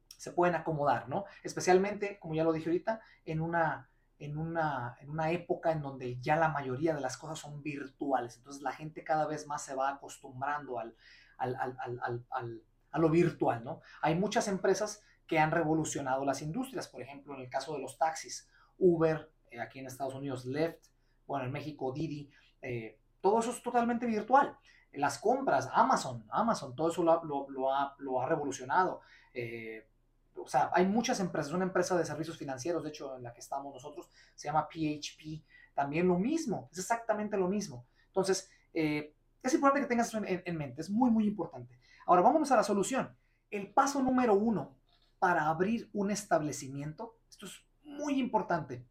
se 0.08 0.32
pueden 0.32 0.56
acomodar, 0.56 1.08
¿no? 1.08 1.24
Especialmente, 1.44 2.18
como 2.18 2.34
ya 2.34 2.42
lo 2.42 2.52
dije 2.52 2.68
ahorita, 2.68 3.00
en 3.24 3.40
una, 3.40 3.90
en 4.18 4.38
una, 4.38 4.96
en 5.00 5.10
una 5.10 5.30
época 5.30 5.70
en 5.70 5.82
donde 5.82 6.20
ya 6.20 6.34
la 6.36 6.48
mayoría 6.48 6.94
de 6.94 7.00
las 7.00 7.16
cosas 7.16 7.38
son 7.38 7.62
virtuales. 7.62 8.36
Entonces 8.38 8.62
la 8.62 8.72
gente 8.72 9.04
cada 9.04 9.26
vez 9.26 9.46
más 9.46 9.64
se 9.64 9.74
va 9.74 9.90
acostumbrando 9.90 10.80
al, 10.80 10.96
a 11.38 12.98
lo 12.98 13.08
virtual, 13.08 13.62
¿no? 13.62 13.82
Hay 14.00 14.14
muchas 14.14 14.48
empresas 14.48 15.02
que 15.26 15.38
han 15.38 15.50
revolucionado 15.50 16.24
las 16.24 16.42
industrias, 16.42 16.88
por 16.88 17.02
ejemplo, 17.02 17.34
en 17.34 17.40
el 17.40 17.48
caso 17.48 17.74
de 17.74 17.80
los 17.80 17.98
taxis, 17.98 18.48
Uber, 18.78 19.30
eh, 19.50 19.60
aquí 19.60 19.78
en 19.78 19.86
Estados 19.86 20.14
Unidos, 20.14 20.44
Lyft, 20.44 20.88
bueno, 21.26 21.46
en 21.46 21.52
México, 21.52 21.92
Didi, 21.92 22.30
eh, 22.60 22.98
todo 23.20 23.40
eso 23.40 23.50
es 23.50 23.62
totalmente 23.62 24.06
virtual. 24.06 24.56
Las 24.92 25.18
compras, 25.18 25.70
Amazon, 25.72 26.26
Amazon, 26.30 26.74
todo 26.76 26.90
eso 26.90 27.02
lo, 27.02 27.72
ha, 27.72 27.94
lo 27.98 28.20
ha, 28.20 28.26
revolucionado. 28.26 29.00
Eh, 29.32 29.88
o 30.36 30.46
sea, 30.46 30.70
hay 30.74 30.86
muchas 30.86 31.20
empresas, 31.20 31.52
una 31.52 31.64
empresa 31.64 31.96
de 31.96 32.04
servicios 32.04 32.36
financieros, 32.36 32.82
de 32.82 32.90
hecho, 32.90 33.16
en 33.16 33.22
la 33.22 33.32
que 33.32 33.40
estamos 33.40 33.72
nosotros, 33.72 34.10
se 34.34 34.48
llama 34.48 34.68
PHP, 34.68 35.44
también 35.74 36.08
lo 36.08 36.18
mismo, 36.18 36.68
es 36.72 36.78
exactamente 36.78 37.36
lo 37.36 37.48
mismo. 37.48 37.86
Entonces, 38.08 38.50
eh, 38.74 39.14
es 39.42 39.54
importante 39.54 39.82
que 39.82 39.88
tengas 39.88 40.08
eso 40.08 40.20
en, 40.24 40.56
mente, 40.56 40.82
es 40.82 40.90
muy, 40.90 41.10
muy 41.10 41.26
importante. 41.26 41.78
Ahora, 42.06 42.22
vámonos 42.22 42.50
a 42.52 42.56
la 42.56 42.62
solución. 42.62 43.16
El 43.50 43.72
paso 43.72 44.02
número 44.02 44.34
uno 44.34 44.76
para 45.22 45.46
abrir 45.46 45.88
un 45.92 46.10
establecimiento, 46.10 47.16
esto 47.30 47.46
es 47.46 47.64
muy 47.84 48.18
importante, 48.18 48.84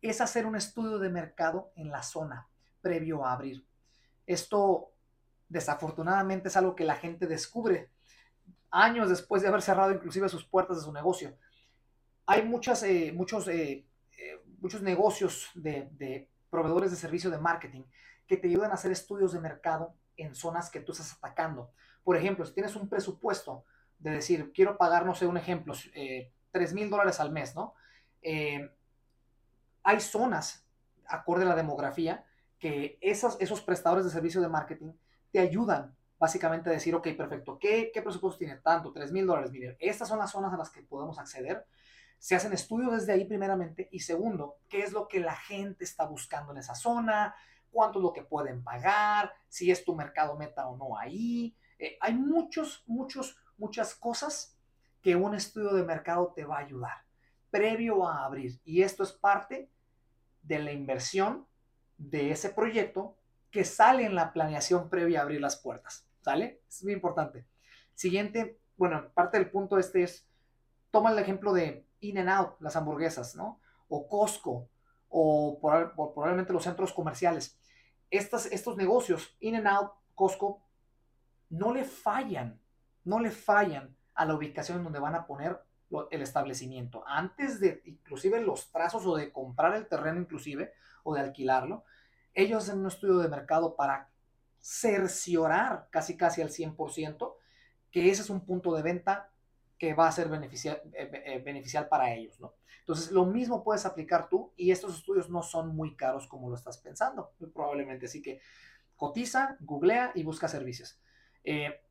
es 0.00 0.20
hacer 0.20 0.46
un 0.46 0.54
estudio 0.54 1.00
de 1.00 1.08
mercado 1.08 1.72
en 1.74 1.90
la 1.90 2.04
zona 2.04 2.48
previo 2.80 3.26
a 3.26 3.32
abrir. 3.32 3.66
Esto, 4.24 4.92
desafortunadamente, 5.48 6.46
es 6.46 6.56
algo 6.56 6.76
que 6.76 6.84
la 6.84 6.94
gente 6.94 7.26
descubre 7.26 7.90
años 8.70 9.08
después 9.08 9.42
de 9.42 9.48
haber 9.48 9.62
cerrado 9.62 9.90
inclusive 9.90 10.28
sus 10.28 10.44
puertas 10.44 10.76
de 10.76 10.84
su 10.84 10.92
negocio. 10.92 11.36
Hay 12.26 12.44
muchas, 12.44 12.84
eh, 12.84 13.10
muchos, 13.12 13.48
eh, 13.48 13.84
eh, 14.16 14.44
muchos 14.60 14.80
negocios 14.80 15.50
de, 15.56 16.30
proveedores 16.50 16.92
de 16.92 16.96
servicio 16.96 17.30
de 17.30 17.38
marketing 17.38 17.82
que 18.28 18.36
te 18.36 18.46
ayudan 18.46 18.70
a 18.70 18.74
hacer 18.74 18.92
estudios 18.92 19.32
de 19.32 19.40
mercado 19.40 19.96
en 20.16 20.36
zonas 20.36 20.70
que 20.70 20.78
tú 20.78 20.92
estás 20.92 21.14
atacando. 21.14 21.72
Por 22.04 22.16
ejemplo, 22.16 22.46
si 22.46 22.54
tienes 22.54 22.76
un 22.76 22.88
presupuesto 22.88 23.64
de 23.98 24.10
decir, 24.10 24.52
quiero 24.52 24.76
pagar, 24.76 25.06
no 25.06 25.14
sé, 25.14 25.26
un 25.26 25.36
ejemplo, 25.36 25.74
eh, 25.94 26.32
3 26.52 26.74
mil 26.74 26.90
dólares 26.90 27.20
al 27.20 27.32
mes, 27.32 27.54
¿no? 27.54 27.74
Eh, 28.22 28.70
hay 29.82 30.00
zonas, 30.00 30.66
acorde 31.06 31.42
a 31.42 31.48
la 31.48 31.56
demografía, 31.56 32.24
que 32.58 32.98
esos, 33.00 33.36
esos 33.40 33.60
prestadores 33.60 34.04
de 34.04 34.10
servicio 34.10 34.40
de 34.40 34.48
marketing 34.48 34.92
te 35.30 35.40
ayudan 35.40 35.94
básicamente 36.18 36.70
a 36.70 36.72
decir, 36.72 36.94
ok, 36.94 37.08
perfecto, 37.16 37.58
¿qué, 37.58 37.90
qué 37.92 38.00
presupuesto 38.00 38.38
tiene? 38.38 38.56
Tanto, 38.56 38.92
3 38.92 39.12
mil 39.12 39.26
dólares. 39.26 39.50
Mire, 39.50 39.76
estas 39.80 40.08
son 40.08 40.18
las 40.18 40.30
zonas 40.30 40.52
a 40.52 40.56
las 40.56 40.70
que 40.70 40.82
podemos 40.82 41.18
acceder. 41.18 41.66
Se 42.18 42.34
hacen 42.34 42.52
estudios 42.52 42.92
desde 42.92 43.12
ahí 43.12 43.26
primeramente 43.26 43.88
y 43.92 44.00
segundo, 44.00 44.56
¿qué 44.68 44.80
es 44.80 44.92
lo 44.92 45.08
que 45.08 45.20
la 45.20 45.36
gente 45.36 45.84
está 45.84 46.06
buscando 46.06 46.52
en 46.52 46.58
esa 46.58 46.74
zona? 46.74 47.34
¿Cuánto 47.70 47.98
es 47.98 48.02
lo 48.04 48.12
que 48.12 48.22
pueden 48.22 48.64
pagar? 48.64 49.32
Si 49.48 49.70
es 49.70 49.84
tu 49.84 49.94
mercado 49.94 50.36
meta 50.38 50.66
o 50.66 50.76
no 50.76 50.96
ahí. 50.96 51.54
Eh, 51.78 51.98
hay 52.00 52.14
muchos, 52.14 52.84
muchos, 52.86 53.36
muchas 53.58 53.94
cosas 53.94 54.58
que 55.02 55.16
un 55.16 55.34
estudio 55.34 55.74
de 55.74 55.84
mercado 55.84 56.32
te 56.34 56.44
va 56.44 56.56
a 56.56 56.64
ayudar 56.64 57.04
previo 57.54 58.04
a 58.08 58.24
abrir. 58.24 58.60
Y 58.64 58.82
esto 58.82 59.04
es 59.04 59.12
parte 59.12 59.70
de 60.42 60.58
la 60.58 60.72
inversión 60.72 61.46
de 61.96 62.32
ese 62.32 62.50
proyecto 62.50 63.16
que 63.52 63.64
sale 63.64 64.04
en 64.04 64.16
la 64.16 64.32
planeación 64.32 64.90
previa 64.90 65.20
a 65.20 65.22
abrir 65.22 65.40
las 65.40 65.54
puertas. 65.54 66.04
¿Sale? 66.20 66.62
Es 66.68 66.82
muy 66.82 66.94
importante. 66.94 67.46
Siguiente, 67.94 68.58
bueno, 68.76 69.08
parte 69.14 69.38
del 69.38 69.52
punto 69.52 69.78
este 69.78 70.02
es, 70.02 70.26
toma 70.90 71.12
el 71.12 71.18
ejemplo 71.20 71.52
de 71.52 71.86
In 72.00 72.18
and 72.18 72.28
Out, 72.28 72.56
las 72.58 72.74
hamburguesas, 72.74 73.36
¿no? 73.36 73.60
O 73.86 74.08
Costco, 74.08 74.68
o, 75.08 75.60
probablemente 76.12 76.52
los 76.52 76.64
centros 76.64 76.92
comerciales. 76.92 77.56
Estas, 78.10 78.46
estos 78.46 78.76
negocios, 78.76 79.36
In 79.38 79.54
and 79.54 79.68
Out, 79.68 79.92
Costco, 80.16 80.60
no 81.50 81.72
le 81.72 81.84
fallan, 81.84 82.60
no 83.04 83.20
le 83.20 83.30
fallan 83.30 83.94
a 84.14 84.24
la 84.24 84.34
ubicación 84.34 84.78
en 84.78 84.84
donde 84.84 84.98
van 84.98 85.14
a 85.14 85.26
poner 85.26 85.60
el 86.10 86.22
establecimiento. 86.22 87.04
Antes 87.06 87.60
de 87.60 87.82
inclusive 87.84 88.40
los 88.40 88.70
trazos 88.72 89.06
o 89.06 89.16
de 89.16 89.32
comprar 89.32 89.74
el 89.74 89.86
terreno 89.86 90.20
inclusive 90.20 90.72
o 91.02 91.14
de 91.14 91.20
alquilarlo, 91.20 91.84
ellos 92.32 92.64
hacen 92.64 92.80
un 92.80 92.88
estudio 92.88 93.18
de 93.18 93.28
mercado 93.28 93.76
para 93.76 94.08
cerciorar 94.60 95.88
casi 95.90 96.16
casi 96.16 96.42
al 96.42 96.48
100% 96.48 97.34
que 97.90 98.10
ese 98.10 98.22
es 98.22 98.30
un 98.30 98.44
punto 98.44 98.74
de 98.74 98.82
venta 98.82 99.30
que 99.78 99.94
va 99.94 100.08
a 100.08 100.12
ser 100.12 100.28
beneficial, 100.28 100.80
eh, 100.94 101.42
eh, 101.44 101.86
para 101.88 102.12
ellos, 102.14 102.40
¿no? 102.40 102.54
Entonces, 102.80 103.12
lo 103.12 103.24
mismo 103.24 103.62
puedes 103.62 103.86
aplicar 103.86 104.28
tú 104.28 104.52
y 104.56 104.70
estos 104.70 104.96
estudios 104.96 105.30
no 105.30 105.42
son 105.42 105.74
muy 105.74 105.96
caros 105.96 106.26
como 106.26 106.48
lo 106.48 106.56
estás 106.56 106.78
pensando, 106.78 107.32
probablemente. 107.52 108.06
Así 108.06 108.20
que 108.20 108.40
cotiza, 108.96 109.56
googlea 109.60 110.12
y 110.14 110.22
busca 110.22 110.48
servicios. 110.48 110.98
Eh, 111.44 111.83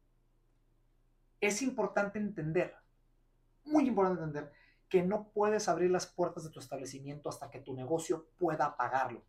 es 1.44 1.62
importante 1.62 2.20
entender, 2.20 2.74
muy 3.66 3.88
importante 3.88 4.24
entender, 4.24 4.52
que 4.88 5.04
no 5.04 5.30
puedes 5.34 5.68
abrir 5.68 5.92
las 5.92 6.06
puertas 6.06 6.44
de 6.44 6.52
tu 6.52 6.60
establecimiento 6.60 7.28
hasta 7.28 7.50
que 7.50 7.60
tu 7.60 7.74
negocio 7.74 8.28
pueda 8.38 8.78
pagarlo. 8.78 9.24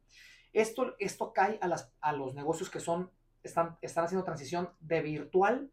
Esto, 0.53 0.95
esto 1.01 1.33
cae 1.33 1.59
a, 1.61 1.67
las, 1.67 1.93
a 2.01 2.13
los 2.13 2.35
negocios 2.35 2.71
que 2.71 2.79
son, 2.79 3.11
están, 3.43 3.79
están 3.83 4.05
haciendo 4.05 4.25
transición 4.25 4.71
de 4.79 5.03
virtual 5.03 5.73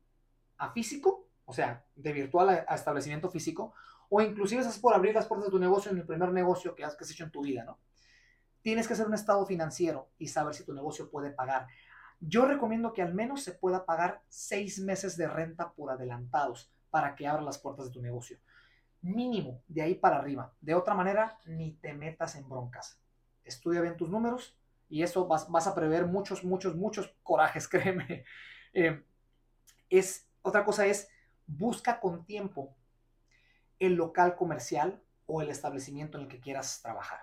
a 0.57 0.71
físico, 0.71 1.27
o 1.45 1.53
sea, 1.53 1.86
de 1.95 2.13
virtual 2.13 2.65
a, 2.67 2.74
establecimiento 2.74 3.29
físico, 3.29 3.74
o 4.10 4.21
inclusive 4.21 4.62
estás 4.62 4.79
por 4.79 4.95
abrir 4.95 5.13
las 5.13 5.27
puertas 5.27 5.45
de 5.45 5.51
tu 5.51 5.60
negocio 5.60 5.91
en 5.91 6.00
el 6.00 6.05
primer 6.05 6.31
negocio 6.31 6.74
que 6.74 6.83
has, 6.83 6.95
que 6.95 7.03
has 7.03 7.12
hecho 7.12 7.25
en 7.25 7.31
tu 7.31 7.41
vida, 7.41 7.63
¿no? 7.63 7.79
Tienes 8.63 8.88
que 8.88 8.93
hacer 8.93 9.07
un 9.07 9.13
estado 9.13 9.45
financiero 9.45 10.10
y 10.17 10.27
saber 10.27 10.53
si 10.55 10.63
tu 10.63 10.74
negocio 10.74 11.10
puede 11.10 11.31
pagar. 11.31 11.67
Yo 12.23 12.45
recomiendo 12.45 12.93
que 12.93 13.01
al 13.01 13.15
menos 13.15 13.43
se 13.43 13.51
pueda 13.51 13.83
pagar 13.83 14.21
seis 14.29 14.79
meses 14.79 15.17
de 15.17 15.27
renta 15.27 15.73
por 15.73 15.89
adelantados 15.89 16.71
para 16.91 17.15
que 17.15 17.27
abra 17.27 17.41
las 17.41 17.57
puertas 17.57 17.87
de 17.87 17.91
tu 17.91 18.01
negocio. 18.01 18.37
Mínimo, 19.01 19.63
de 19.67 19.81
ahí 19.81 19.95
para 19.95 20.17
arriba. 20.17 20.53
De 20.61 20.75
otra 20.75 20.93
manera, 20.93 21.39
ni 21.45 21.73
te 21.73 21.93
metas 21.93 22.35
en 22.35 22.47
broncas. 22.47 22.99
Estudia 23.43 23.81
bien 23.81 23.97
tus 23.97 24.09
números 24.09 24.55
y 24.87 25.01
eso 25.01 25.25
vas, 25.25 25.67
a 25.67 25.73
prever 25.73 26.05
muchos, 26.05 26.43
muchos, 26.43 26.75
muchos 26.75 27.11
corajes, 27.23 27.67
créeme. 27.69 28.23
Eh, 28.73 29.03
es, 29.89 30.29
otra 30.43 30.63
cosa 30.63 30.85
es, 30.85 31.09
busca 31.47 31.99
con 31.99 32.23
tiempo 32.25 32.75
el 33.79 33.95
local 33.95 34.35
comercial 34.35 35.01
o 35.25 35.41
el 35.41 35.49
establecimiento 35.49 36.19
en 36.19 36.25
el 36.25 36.29
que 36.29 36.39
quieras 36.39 36.81
trabajar. 36.83 37.21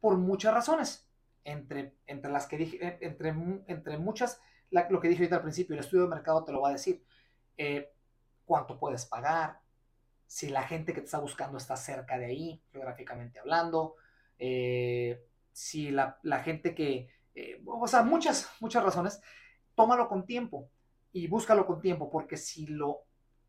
Por 0.00 0.18
muchas 0.18 0.52
razones 0.52 1.03
entre, 1.44 1.96
entre 2.06 2.30
las 2.30 2.46
que 2.46 2.56
dije, 2.56 2.84
eh, 2.84 2.98
entre, 3.02 3.34
entre 3.66 3.98
muchas, 3.98 4.40
lo 4.70 5.00
que 5.00 5.08
dije 5.08 5.22
ahorita 5.22 5.36
al 5.36 5.42
principio, 5.42 5.74
el 5.74 5.80
estudio 5.80 6.04
de 6.04 6.08
mercado 6.08 6.44
te 6.44 6.52
lo 6.52 6.60
va 6.60 6.70
a 6.70 6.72
decir. 6.72 7.04
Eh, 7.56 7.90
cuánto 8.44 8.78
puedes 8.78 9.06
pagar, 9.06 9.60
si 10.26 10.48
la 10.48 10.64
gente 10.64 10.92
que 10.92 11.00
te 11.00 11.06
está 11.06 11.18
buscando 11.18 11.56
está 11.56 11.76
cerca 11.76 12.18
de 12.18 12.26
ahí, 12.26 12.62
geográficamente 12.72 13.38
hablando, 13.38 13.94
eh, 14.38 15.24
si 15.52 15.90
la, 15.90 16.18
la, 16.22 16.40
gente 16.40 16.74
que, 16.74 17.08
o 17.64 17.86
sea, 17.86 18.02
muchas, 18.02 18.50
muchas 18.60 18.82
razones, 18.82 19.22
tómalo 19.74 20.08
con 20.08 20.26
tiempo 20.26 20.70
y 21.12 21.28
búscalo 21.28 21.64
con 21.66 21.80
tiempo, 21.80 22.10
porque 22.10 22.36
si 22.36 22.66
lo 22.66 23.04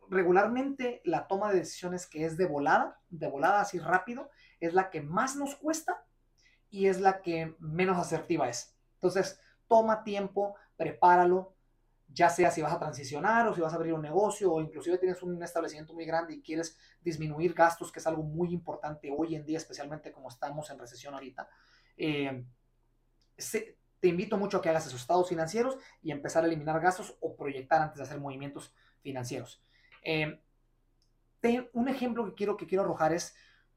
regularmente 0.09 1.01
la 1.03 1.27
toma 1.27 1.51
de 1.51 1.59
decisiones 1.59 2.05
que 2.05 2.25
es 2.25 2.37
de 2.37 2.45
volada, 2.45 2.99
de 3.09 3.27
volada 3.27 3.61
así 3.61 3.79
rápido, 3.79 4.29
es 4.59 4.73
la 4.73 4.89
que 4.89 5.01
más 5.01 5.35
nos 5.35 5.55
cuesta 5.55 6.04
y 6.75 6.87
es 6.87 6.99
la 6.99 7.21
que 7.21 7.55
menos 7.59 7.97
asertiva 7.97 8.49
es. 8.49 8.75
Entonces, 8.95 9.39
toma 9.65 10.03
tiempo, 10.03 10.55
prepáralo, 10.75 11.55
ya 12.09 12.29
sea 12.29 12.51
si 12.51 12.61
vas 12.61 12.73
a 12.73 12.79
transicionar 12.79 13.47
o 13.47 13.55
si 13.55 13.61
vas 13.61 13.71
a 13.71 13.77
abrir 13.77 13.93
un 13.93 14.01
negocio 14.01 14.51
o 14.51 14.59
inclusive 14.59 14.97
tienes 14.97 15.23
un 15.23 15.41
establecimiento 15.41 15.93
muy 15.93 16.05
grande 16.05 16.33
y 16.33 16.41
quieres 16.41 16.77
disminuir 17.01 17.53
gastos, 17.53 17.93
que 17.93 17.99
es 17.99 18.07
algo 18.07 18.23
muy 18.23 18.51
importante 18.51 19.09
hoy 19.17 19.35
en 19.35 19.45
día, 19.45 19.57
especialmente 19.57 20.11
como 20.11 20.27
estamos 20.27 20.69
en 20.69 20.77
recesión 20.77 21.13
ahorita. 21.13 21.47
Eh, 21.95 22.45
te 23.37 24.07
invito 24.09 24.37
mucho 24.37 24.57
a 24.57 24.61
que 24.61 24.67
hagas 24.67 24.85
esos 24.85 24.99
estados 24.99 25.29
financieros 25.29 25.77
y 26.01 26.11
empezar 26.11 26.43
a 26.43 26.47
eliminar 26.47 26.81
gastos 26.81 27.15
o 27.21 27.37
proyectar 27.37 27.81
antes 27.81 27.99
de 27.99 28.03
hacer 28.03 28.19
movimientos 28.19 28.73
financieros. 29.01 29.63
Eh, 30.03 30.41
un 31.71 31.87
ejemplo 31.87 32.25
que 32.25 32.33
quiero, 32.33 32.57
que 32.57 32.67
quiero 32.67 32.83
arrojar 32.83 33.13
es, 33.13 33.33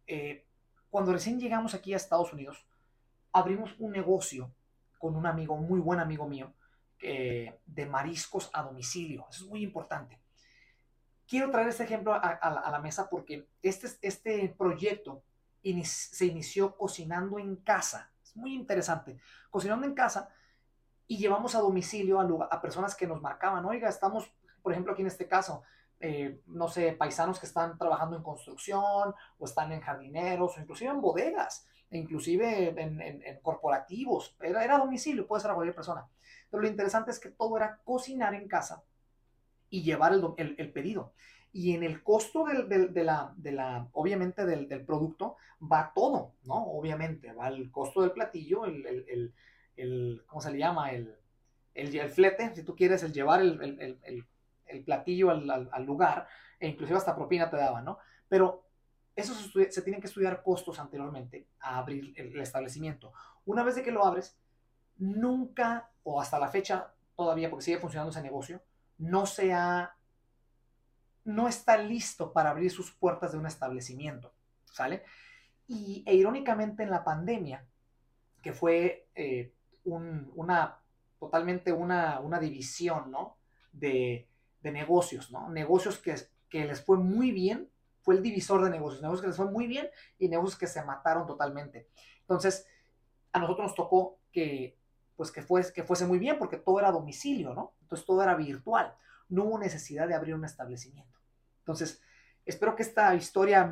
eh, 0.08 0.46
cuando 0.90 1.12
recién 1.12 1.38
llegamos 1.38 1.74
aquí 1.74 1.94
a 1.94 1.96
Estados 1.96 2.32
Unidos, 2.32 2.66
abrimos 3.32 3.74
un 3.78 3.92
negocio 3.92 4.52
con 4.98 5.16
un 5.16 5.26
amigo, 5.26 5.56
muy 5.56 5.80
buen 5.80 6.00
amigo 6.00 6.28
mío, 6.28 6.52
eh, 7.00 7.60
de 7.66 7.86
mariscos 7.86 8.50
a 8.52 8.62
domicilio. 8.62 9.26
Eso 9.30 9.44
es 9.44 9.50
muy 9.50 9.62
importante. 9.62 10.18
Quiero 11.26 11.50
traer 11.50 11.68
este 11.68 11.84
ejemplo 11.84 12.14
a, 12.14 12.70
la 12.70 12.78
mesa 12.80 13.08
porque 13.08 13.48
este, 13.62 13.88
este 14.02 14.48
proyecto 14.56 15.22
se 15.84 16.26
inició 16.26 16.76
cocinando 16.76 17.38
en 17.38 17.56
casa. 17.56 18.10
Es 18.22 18.34
muy 18.34 18.54
interesante. 18.54 19.18
Cocinando 19.50 19.86
en 19.86 19.94
casa 19.94 20.30
y 21.06 21.18
llevamos 21.18 21.54
a 21.54 21.60
domicilio 21.60 22.20
a, 22.20 22.44
a 22.46 22.60
personas 22.60 22.94
que 22.94 23.06
nos 23.06 23.20
marcaban, 23.20 23.64
oiga, 23.64 23.88
estamos, 23.88 24.32
por 24.62 24.72
ejemplo, 24.72 24.92
aquí 24.92 25.02
en 25.02 25.08
este 25.08 25.28
caso, 25.28 25.62
eh, 26.00 26.40
no 26.46 26.68
sé, 26.68 26.92
paisanos 26.92 27.38
que 27.40 27.46
están 27.46 27.76
trabajando 27.76 28.16
en 28.16 28.22
construcción 28.22 29.14
o 29.38 29.44
están 29.44 29.72
en 29.72 29.80
jardineros 29.80 30.56
o 30.56 30.60
inclusive 30.60 30.90
en 30.90 31.00
bodegas 31.00 31.66
inclusive 31.90 32.74
en, 32.76 33.40
corporativos, 33.42 34.36
era, 34.40 34.64
era 34.64 34.78
domicilio, 34.78 35.26
puede 35.26 35.42
ser 35.42 35.50
a 35.50 35.54
cualquier 35.54 35.74
persona. 35.74 36.06
Pero 36.50 36.62
lo 36.62 36.68
interesante 36.68 37.10
es 37.10 37.20
que 37.20 37.30
todo 37.30 37.56
era 37.56 37.80
cocinar 37.84 38.34
en 38.34 38.48
casa 38.48 38.82
y 39.70 39.82
llevar 39.82 40.12
el, 40.12 40.72
pedido. 40.72 41.12
Y 41.52 41.74
en 41.74 41.82
el 41.82 42.02
costo 42.02 42.44
de, 42.44 43.04
la, 43.04 43.32
de 43.36 43.52
la, 43.52 43.88
obviamente, 43.92 44.44
del, 44.46 44.84
producto 44.84 45.36
va 45.60 45.92
todo, 45.94 46.34
¿no? 46.44 46.66
Obviamente, 46.66 47.32
va 47.32 47.48
el 47.48 47.70
costo 47.70 48.02
del 48.02 48.12
platillo, 48.12 48.64
el, 48.64 49.32
el 49.78 50.22
¿cómo 50.26 50.40
se 50.40 50.50
le 50.50 50.58
llama? 50.58 50.92
El, 50.92 51.14
el, 51.74 52.08
flete, 52.10 52.54
si 52.54 52.62
tú 52.62 52.74
quieres, 52.74 53.02
el 53.02 53.12
llevar 53.12 53.40
el, 53.40 54.26
platillo 54.84 55.30
al, 55.30 55.70
al, 55.72 55.84
lugar, 55.84 56.26
e 56.58 56.68
inclusive 56.68 56.98
hasta 56.98 57.14
propina 57.14 57.48
te 57.48 57.56
daban, 57.56 57.84
¿no? 57.84 57.98
Pero 58.28 58.67
eso 59.18 59.34
se, 59.34 59.82
tienen 59.82 60.00
que 60.00 60.06
estudiar 60.06 60.44
costos 60.44 60.78
anteriormente 60.78 61.48
a 61.58 61.78
abrir 61.78 62.12
el, 62.16 62.38
establecimiento. 62.40 63.12
Una 63.46 63.64
vez 63.64 63.74
de 63.74 63.82
que 63.82 63.90
lo 63.90 64.06
abres, 64.06 64.38
nunca, 64.96 65.90
o 66.04 66.20
hasta 66.20 66.38
la 66.38 66.46
fecha 66.46 66.94
todavía, 67.16 67.50
porque 67.50 67.64
sigue 67.64 67.80
funcionando 67.80 68.12
ese 68.12 68.22
negocio, 68.22 68.62
no 68.98 69.26
se 69.26 69.52
no 71.24 71.48
está 71.48 71.76
listo 71.78 72.32
para 72.32 72.50
abrir 72.50 72.70
sus 72.70 72.92
puertas 72.92 73.32
de 73.32 73.38
un 73.38 73.46
establecimiento, 73.46 74.32
¿sale? 74.66 75.02
Y 75.66 76.04
e 76.06 76.14
irónicamente 76.14 76.84
en 76.84 76.90
la 76.90 77.02
pandemia, 77.02 77.66
que 78.40 78.52
fue 78.52 79.08
eh, 79.16 79.52
una, 79.84 80.78
totalmente 81.18 81.72
una, 81.72 82.20
una 82.20 82.38
división, 82.38 83.10
¿no? 83.10 83.36
De, 83.72 84.28
de, 84.62 84.70
negocios, 84.70 85.32
¿no? 85.32 85.50
Negocios 85.50 85.98
que, 85.98 86.14
que 86.48 86.64
les 86.64 86.84
fue 86.84 86.98
muy 86.98 87.32
bien 87.32 87.68
fue 88.08 88.14
el 88.14 88.22
divisor 88.22 88.64
de 88.64 88.70
negocios, 88.70 89.02
negocios 89.02 89.20
que 89.20 89.26
les 89.26 89.36
fue 89.36 89.50
muy 89.50 89.66
bien 89.66 89.86
y 90.18 90.30
negocios 90.30 90.58
que 90.58 90.66
se 90.66 90.82
mataron 90.82 91.26
totalmente. 91.26 91.90
Entonces, 92.22 92.66
a 93.32 93.38
nosotros 93.38 93.66
nos 93.66 93.74
tocó 93.74 94.20
que, 94.32 94.78
pues, 95.14 95.30
que, 95.30 95.42
fuese, 95.42 95.74
que 95.74 95.82
fuese 95.82 96.06
muy 96.06 96.18
bien 96.18 96.38
porque 96.38 96.56
todo 96.56 96.78
era 96.78 96.90
domicilio, 96.90 97.52
¿no? 97.52 97.74
Entonces 97.82 98.06
todo 98.06 98.22
era 98.22 98.34
virtual. 98.34 98.94
no 99.28 99.44
hubo 99.44 99.58
necesidad 99.58 100.08
de 100.08 100.14
abrir 100.14 100.34
un 100.34 100.46
establecimiento. 100.46 101.20
Entonces, 101.58 102.00
espero 102.46 102.74
que 102.74 102.82
esta 102.82 103.14
historia 103.14 103.70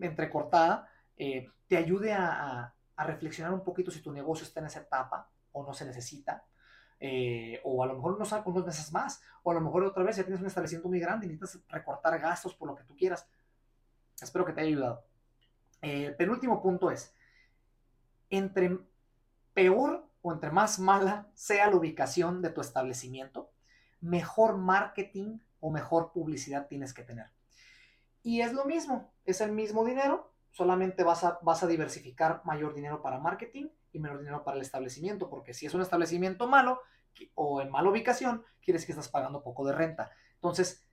entrecortada 0.00 0.90
eh, 1.16 1.48
te 1.68 1.76
ayude 1.76 2.12
a, 2.12 2.74
reflexionar 2.96 3.52
un 3.52 3.62
poquito 3.62 3.92
si 3.92 4.00
tu 4.00 4.10
negocio 4.10 4.44
está 4.44 4.58
en 4.58 4.66
esa 4.66 4.80
etapa 4.80 5.30
o 5.52 5.64
no 5.64 5.72
se 5.72 5.84
necesita. 5.84 6.44
Eh, 6.98 7.60
o 7.62 7.84
a 7.84 7.86
lo 7.86 7.94
mejor 7.94 8.14
unos, 8.16 8.32
unos 8.46 8.66
meses 8.66 8.92
más, 8.92 9.22
o 9.44 9.52
a 9.52 9.54
lo 9.54 9.60
mejor 9.60 9.84
otra 9.84 10.02
vez 10.02 10.16
ya 10.16 10.24
tienes 10.24 10.40
un 10.40 10.48
establecimiento 10.48 10.88
muy 10.88 10.98
grande 10.98 11.26
y 11.26 11.28
necesitas 11.28 11.70
recortar 11.70 12.18
gastos 12.18 12.52
por 12.52 12.66
lo 12.66 12.74
que 12.74 12.82
tú 12.82 12.96
quieras. 12.96 13.28
Espero 14.20 14.44
que 14.44 14.52
te 14.52 14.60
haya 14.60 14.68
ayudado. 14.68 15.04
el 15.82 16.16
penúltimo 16.16 16.62
punto 16.62 16.90
es, 16.90 17.14
entre 18.30 18.78
peor 19.54 20.08
o 20.22 20.32
entre 20.32 20.50
más 20.50 20.78
mala 20.78 21.30
sea 21.34 21.70
la 21.70 21.76
ubicación 21.76 22.42
de 22.42 22.50
tu 22.50 22.60
establecimiento, 22.60 23.52
mejor 24.00 24.56
marketing 24.56 25.38
o 25.60 25.70
mejor 25.70 26.12
publicidad 26.12 26.66
tienes 26.66 26.92
que 26.92 27.02
tener. 27.02 27.26
Y 28.22 28.40
es 28.40 28.52
lo 28.52 28.64
mismo, 28.64 29.12
es 29.24 29.40
el 29.40 29.52
mismo 29.52 29.84
dinero, 29.84 30.32
solamente 30.50 31.04
vas 31.04 31.22
a, 31.22 31.38
vas 31.42 31.62
a 31.62 31.66
diversificar 31.66 32.42
mayor 32.44 32.74
dinero 32.74 33.02
para 33.02 33.18
marketing 33.18 33.68
y 33.92 33.98
menor 33.98 34.18
dinero 34.18 34.42
para 34.42 34.56
el 34.56 34.62
establecimiento, 34.62 35.28
porque 35.28 35.54
si 35.54 35.66
es 35.66 35.74
un 35.74 35.82
establecimiento 35.82 36.48
malo 36.48 36.80
o 37.34 37.60
en 37.60 37.70
mala 37.70 37.90
ubicación, 37.90 38.44
quiere 38.60 38.78
decir 38.78 38.86
que 38.86 38.92
estás 38.92 39.08
pagando 39.08 39.42
poco 39.42 39.64
de 39.64 39.72
renta. 39.72 40.10
Entonces, 40.34 40.84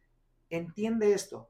entiende 0.49 1.13
esto. 1.13 1.49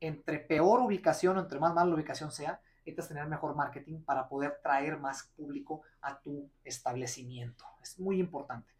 Entre 0.00 0.38
peor 0.38 0.80
ubicación 0.80 1.36
o 1.36 1.40
entre 1.40 1.58
más 1.58 1.74
mala 1.74 1.94
ubicación 1.94 2.30
sea, 2.30 2.60
necesitas 2.78 3.08
tener 3.08 3.26
mejor 3.26 3.56
marketing 3.56 4.02
para 4.02 4.28
poder 4.28 4.58
traer 4.62 4.98
más 4.98 5.24
público 5.36 5.82
a 6.00 6.20
tu 6.20 6.50
establecimiento. 6.64 7.64
Es 7.82 7.98
muy 7.98 8.20
importante. 8.20 8.72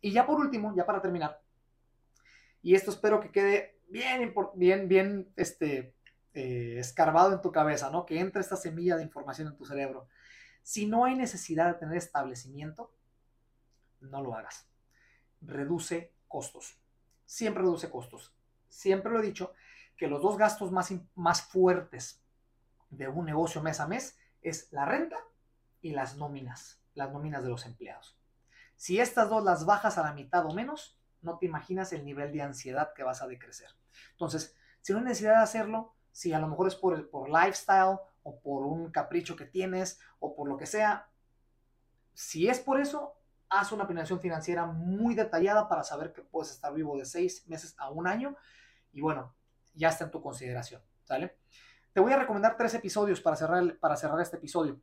Y 0.00 0.12
ya 0.12 0.26
por 0.26 0.40
último, 0.40 0.74
ya 0.74 0.86
para 0.86 1.00
terminar, 1.00 1.40
y 2.62 2.76
esto 2.76 2.90
espero 2.92 3.20
que 3.20 3.30
quede 3.30 3.80
bien, 3.88 4.32
bien, 4.54 4.88
bien 4.88 5.32
este, 5.36 5.94
eh, 6.32 6.76
escarbado 6.78 7.34
en 7.34 7.42
tu 7.42 7.50
cabeza, 7.50 7.90
¿no? 7.90 8.06
Que 8.06 8.20
entre 8.20 8.40
esta 8.40 8.56
semilla 8.56 8.96
de 8.96 9.02
información 9.02 9.48
en 9.48 9.56
tu 9.56 9.66
cerebro. 9.66 10.06
Si 10.62 10.86
no 10.86 11.04
hay 11.04 11.16
necesidad 11.16 11.66
de 11.66 11.80
tener 11.80 11.96
establecimiento, 11.96 12.94
no 14.00 14.22
lo 14.22 14.34
hagas. 14.34 14.68
Reduce 15.40 16.12
costos. 16.28 16.78
Siempre 17.26 17.62
reduce 17.62 17.90
costos. 17.90 18.32
Siempre 18.68 19.12
lo 19.12 19.18
he 19.18 19.26
dicho 19.26 19.52
que 19.96 20.08
los 20.08 20.22
dos 20.22 20.36
gastos 20.36 20.72
más, 20.72 20.92
más 21.14 21.42
fuertes 21.42 22.22
de 22.90 23.08
un 23.08 23.24
negocio 23.24 23.62
mes 23.62 23.80
a 23.80 23.86
mes 23.86 24.18
es 24.42 24.70
la 24.72 24.84
renta 24.84 25.16
y 25.80 25.90
las 25.90 26.16
nóminas, 26.16 26.80
las 26.94 27.12
nóminas 27.12 27.42
de 27.42 27.50
los 27.50 27.66
empleados. 27.66 28.18
Si 28.76 29.00
estas 29.00 29.28
dos 29.28 29.44
las 29.44 29.64
bajas 29.64 29.98
a 29.98 30.02
la 30.02 30.12
mitad 30.12 30.44
o 30.46 30.54
menos, 30.54 30.98
no 31.20 31.38
te 31.38 31.46
imaginas 31.46 31.92
el 31.92 32.04
nivel 32.04 32.32
de 32.32 32.42
ansiedad 32.42 32.92
que 32.94 33.04
vas 33.04 33.22
a 33.22 33.28
decrecer. 33.28 33.68
Entonces, 34.12 34.56
si 34.80 34.92
no 34.92 34.98
hay 34.98 35.04
necesidad 35.04 35.36
de 35.36 35.42
hacerlo, 35.42 35.94
si 36.10 36.32
a 36.32 36.38
lo 36.38 36.48
mejor 36.48 36.66
es 36.66 36.74
por, 36.74 37.08
por 37.08 37.28
lifestyle 37.28 37.98
o 38.22 38.40
por 38.40 38.64
un 38.64 38.90
capricho 38.90 39.36
que 39.36 39.46
tienes 39.46 40.00
o 40.18 40.34
por 40.34 40.48
lo 40.48 40.56
que 40.56 40.66
sea, 40.66 41.08
si 42.14 42.48
es 42.48 42.60
por 42.60 42.80
eso, 42.80 43.14
haz 43.48 43.72
una 43.72 43.86
planeación 43.86 44.20
financiera 44.20 44.66
muy 44.66 45.14
detallada 45.14 45.68
para 45.68 45.82
saber 45.82 46.12
que 46.12 46.22
puedes 46.22 46.50
estar 46.50 46.72
vivo 46.74 46.98
de 46.98 47.04
seis 47.04 47.46
meses 47.48 47.74
a 47.78 47.90
un 47.90 48.06
año 48.06 48.36
y 48.92 49.00
bueno, 49.00 49.34
ya 49.74 49.88
está 49.88 50.04
en 50.04 50.10
tu 50.10 50.20
consideración, 50.20 50.82
¿sale? 51.04 51.36
Te 51.92 52.00
voy 52.00 52.12
a 52.12 52.18
recomendar 52.18 52.56
tres 52.56 52.74
episodios 52.74 53.20
para 53.20 53.36
cerrar, 53.36 53.78
para 53.78 53.96
cerrar 53.96 54.20
este 54.20 54.36
episodio. 54.36 54.80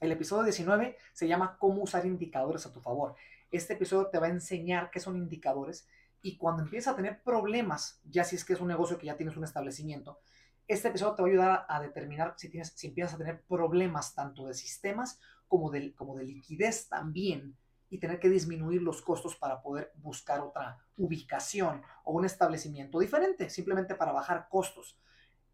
El 0.00 0.12
episodio 0.12 0.44
19 0.44 0.96
se 1.12 1.28
llama 1.28 1.56
Cómo 1.58 1.82
usar 1.82 2.04
indicadores 2.04 2.66
a 2.66 2.72
tu 2.72 2.80
favor. 2.80 3.14
Este 3.50 3.74
episodio 3.74 4.08
te 4.08 4.18
va 4.18 4.26
a 4.26 4.30
enseñar 4.30 4.90
qué 4.90 5.00
son 5.00 5.16
indicadores 5.16 5.88
y 6.20 6.36
cuando 6.36 6.62
empiezas 6.62 6.92
a 6.92 6.96
tener 6.96 7.22
problemas, 7.22 8.00
ya 8.04 8.24
si 8.24 8.36
es 8.36 8.44
que 8.44 8.54
es 8.54 8.60
un 8.60 8.68
negocio 8.68 8.98
que 8.98 9.06
ya 9.06 9.16
tienes 9.16 9.36
un 9.36 9.44
establecimiento, 9.44 10.20
este 10.66 10.88
episodio 10.88 11.14
te 11.14 11.22
va 11.22 11.28
a 11.28 11.30
ayudar 11.30 11.66
a, 11.68 11.80
determinar 11.80 12.34
si, 12.36 12.48
tienes, 12.48 12.72
si 12.74 12.88
empiezas 12.88 13.14
a 13.14 13.18
tener 13.18 13.42
problemas 13.42 14.14
tanto 14.14 14.46
de 14.46 14.54
sistemas 14.54 15.20
como 15.46 15.70
de, 15.70 15.94
como 15.94 16.16
de 16.16 16.24
liquidez 16.24 16.88
también 16.88 17.56
y 17.90 17.98
tener 17.98 18.18
que 18.18 18.28
disminuir 18.28 18.82
los 18.82 19.02
costos 19.02 19.36
para 19.36 19.62
poder 19.62 19.92
buscar 19.96 20.40
otra 20.40 20.78
ubicación 20.96 21.82
o 22.04 22.12
un 22.12 22.24
establecimiento 22.24 22.98
diferente, 22.98 23.50
simplemente 23.50 23.94
para 23.94 24.12
bajar 24.12 24.48
costos. 24.48 24.98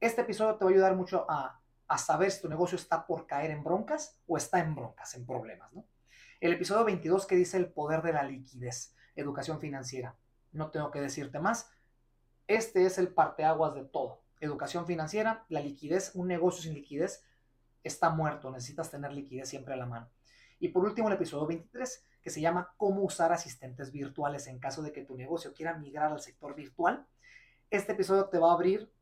Este 0.01 0.23
episodio 0.23 0.57
te 0.57 0.65
va 0.65 0.71
a 0.71 0.75
ayudar 0.75 0.97
mucho 0.97 1.27
a, 1.29 1.61
saber 1.99 2.31
si 2.31 2.41
tu 2.41 2.49
negocio 2.49 2.77
está 2.77 3.05
por 3.07 3.27
caer 3.27 3.51
en 3.51 3.65
broncas 3.65 4.17
o 4.27 4.37
está 4.37 4.61
en 4.61 4.75
broncas, 4.75 5.15
en 5.17 5.27
problemas. 5.27 5.73
¿no? 5.73 5.85
El 6.41 6.53
episodio 6.53 6.85
22 6.85 7.27
que 7.27 7.37
dice 7.37 7.57
el 7.57 7.73
poder 7.73 8.01
de 8.01 8.13
la 8.13 8.23
liquidez, 8.23 8.95
educación 9.17 9.61
financiera. 9.61 10.17
No 10.53 10.71
tengo 10.71 10.91
que 10.91 11.01
decirte 11.01 11.41
más. 11.41 11.71
Este 12.47 12.87
es 12.87 12.97
el 12.99 13.13
parteaguas 13.13 13.75
de 13.75 13.85
todo. 13.85 14.23
Educación 14.41 14.87
financiera, 14.87 15.45
la 15.49 15.61
liquidez, 15.61 16.13
un 16.15 16.29
negocio 16.29 16.63
sin 16.63 16.75
liquidez 16.75 17.25
está 17.83 18.11
muerto. 18.11 18.51
Necesitas 18.51 18.91
tener 18.91 19.13
liquidez 19.13 19.49
siempre 19.49 19.75
a 19.75 19.77
la 19.77 19.87
mano. 19.87 20.09
Y 20.61 20.69
por 20.69 20.85
último, 20.85 21.09
el 21.09 21.15
episodio 21.15 21.47
23, 21.47 22.07
que 22.23 22.31
se 22.31 22.41
llama 22.41 22.75
Cómo 22.77 23.03
usar 23.03 23.33
asistentes 23.33 23.91
virtuales 23.91 24.47
en 24.47 24.59
caso 24.59 24.83
de 24.83 24.93
que 24.93 25.05
tu 25.05 25.17
negocio 25.17 25.55
quiera 25.55 25.79
migrar 25.79 26.13
al 26.13 26.21
sector 26.21 26.55
virtual. 26.55 27.07
Este 27.71 27.93
episodio 27.93 28.27
te 28.27 28.39
va 28.39 28.51
a 28.51 28.55
abrir 28.55 28.93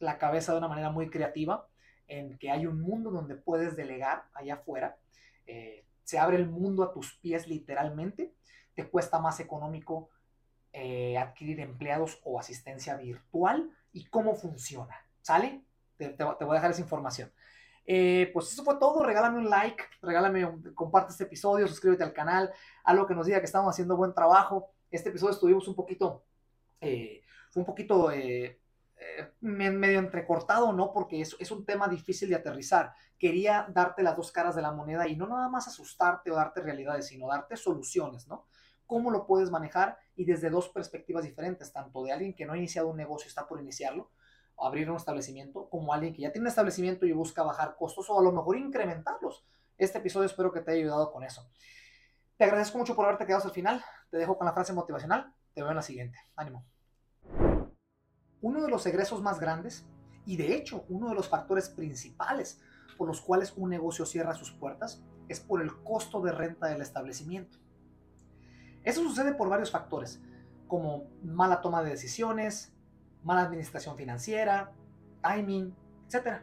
la 0.00 0.18
cabeza 0.18 0.52
de 0.52 0.58
una 0.58 0.68
manera 0.68 0.90
muy 0.90 1.08
creativa, 1.08 1.68
en 2.08 2.36
que 2.38 2.50
hay 2.50 2.66
un 2.66 2.80
mundo 2.80 3.12
donde 3.12 3.36
puedes 3.36 3.76
delegar 3.76 4.24
allá 4.34 4.54
afuera. 4.54 4.98
Eh, 5.46 5.84
se 6.02 6.18
abre 6.18 6.36
el 6.36 6.48
mundo 6.48 6.82
a 6.82 6.92
tus 6.92 7.14
pies 7.18 7.46
literalmente. 7.46 8.34
Te 8.74 8.88
cuesta 8.88 9.20
más 9.20 9.38
económico 9.38 10.10
eh, 10.72 11.16
adquirir 11.18 11.60
empleados 11.60 12.18
o 12.24 12.40
asistencia 12.40 12.96
virtual 12.96 13.70
y 13.92 14.06
cómo 14.06 14.34
funciona. 14.34 14.96
¿Sale? 15.22 15.62
Te, 15.96 16.16
voy 16.24 16.34
a 16.50 16.54
dejar 16.54 16.72
esa 16.72 16.80
información. 16.80 17.30
Eh, 17.86 18.30
pues 18.32 18.52
eso 18.52 18.64
fue 18.64 18.78
todo. 18.78 19.02
Regálame 19.02 19.38
un 19.38 19.50
like, 19.50 19.82
regálame, 20.02 20.74
comparte 20.74 21.12
este 21.12 21.24
episodio, 21.24 21.66
suscríbete 21.66 22.04
al 22.04 22.12
canal, 22.12 22.52
algo 22.84 23.06
que 23.06 23.14
nos 23.14 23.26
diga 23.26 23.40
que 23.40 23.46
estamos 23.46 23.70
haciendo 23.70 23.96
buen 23.96 24.14
trabajo. 24.14 24.72
Este 24.90 25.08
episodio 25.08 25.32
estuvimos 25.32 25.66
un 25.68 25.74
poquito, 25.74 26.24
fue 26.80 27.60
un 27.60 27.64
poquito 27.64 28.10
eh, 28.12 29.32
medio 29.40 29.98
entrecortado, 29.98 30.72
¿no? 30.72 30.92
Porque 30.92 31.20
es, 31.20 31.36
es 31.38 31.50
un 31.50 31.64
tema 31.64 31.88
difícil 31.88 32.28
de 32.28 32.36
aterrizar. 32.36 32.92
Quería 33.18 33.66
darte 33.68 34.02
las 34.02 34.16
dos 34.16 34.30
caras 34.30 34.54
de 34.54 34.62
la 34.62 34.72
moneda 34.72 35.08
y 35.08 35.16
no 35.16 35.26
nada 35.26 35.48
más 35.48 35.68
asustarte 35.68 36.30
o 36.30 36.36
darte 36.36 36.60
realidades, 36.60 37.06
sino 37.06 37.28
darte 37.28 37.56
soluciones, 37.56 38.28
¿no? 38.28 38.46
Cómo 38.86 39.10
lo 39.10 39.26
puedes 39.26 39.50
manejar 39.50 39.98
y 40.16 40.24
desde 40.24 40.50
dos 40.50 40.68
perspectivas 40.68 41.24
diferentes, 41.24 41.72
tanto 41.72 42.02
de 42.02 42.12
alguien 42.12 42.34
que 42.34 42.44
no 42.44 42.52
ha 42.52 42.58
iniciado 42.58 42.88
un 42.88 42.96
negocio 42.96 43.26
y 43.26 43.28
está 43.28 43.46
por 43.46 43.60
iniciarlo, 43.60 44.10
abrir 44.66 44.90
un 44.90 44.96
establecimiento, 44.96 45.68
como 45.68 45.92
alguien 45.92 46.12
que 46.12 46.22
ya 46.22 46.32
tiene 46.32 46.44
un 46.44 46.48
establecimiento 46.48 47.06
y 47.06 47.12
busca 47.12 47.42
bajar 47.42 47.76
costos 47.76 48.08
o 48.10 48.18
a 48.18 48.22
lo 48.22 48.32
mejor 48.32 48.56
incrementarlos. 48.56 49.44
Este 49.78 49.98
episodio 49.98 50.26
espero 50.26 50.52
que 50.52 50.60
te 50.60 50.72
haya 50.72 50.80
ayudado 50.80 51.12
con 51.12 51.24
eso. 51.24 51.48
Te 52.36 52.44
agradezco 52.44 52.78
mucho 52.78 52.94
por 52.94 53.04
haberte 53.04 53.26
quedado 53.26 53.38
hasta 53.38 53.48
el 53.48 53.54
final. 53.54 53.84
Te 54.10 54.18
dejo 54.18 54.36
con 54.36 54.46
la 54.46 54.52
frase 54.52 54.72
motivacional. 54.72 55.34
Te 55.54 55.62
veo 55.62 55.70
en 55.70 55.76
la 55.76 55.82
siguiente. 55.82 56.18
Ánimo. 56.36 56.64
Uno 58.40 58.62
de 58.62 58.70
los 58.70 58.86
egresos 58.86 59.20
más 59.20 59.40
grandes 59.40 59.86
y 60.24 60.36
de 60.36 60.54
hecho 60.54 60.84
uno 60.88 61.08
de 61.08 61.14
los 61.14 61.28
factores 61.28 61.68
principales 61.68 62.60
por 62.96 63.08
los 63.08 63.20
cuales 63.20 63.54
un 63.56 63.70
negocio 63.70 64.04
cierra 64.06 64.34
sus 64.34 64.52
puertas 64.52 65.02
es 65.28 65.40
por 65.40 65.62
el 65.62 65.82
costo 65.82 66.20
de 66.20 66.32
renta 66.32 66.66
del 66.66 66.82
establecimiento. 66.82 67.58
Eso 68.82 69.02
sucede 69.02 69.34
por 69.34 69.48
varios 69.48 69.70
factores, 69.70 70.20
como 70.66 71.10
mala 71.22 71.60
toma 71.60 71.82
de 71.82 71.90
decisiones, 71.90 72.74
mala 73.24 73.42
administración 73.42 73.96
financiera, 73.96 74.72
timing, 75.22 75.74
etc. 76.06 76.42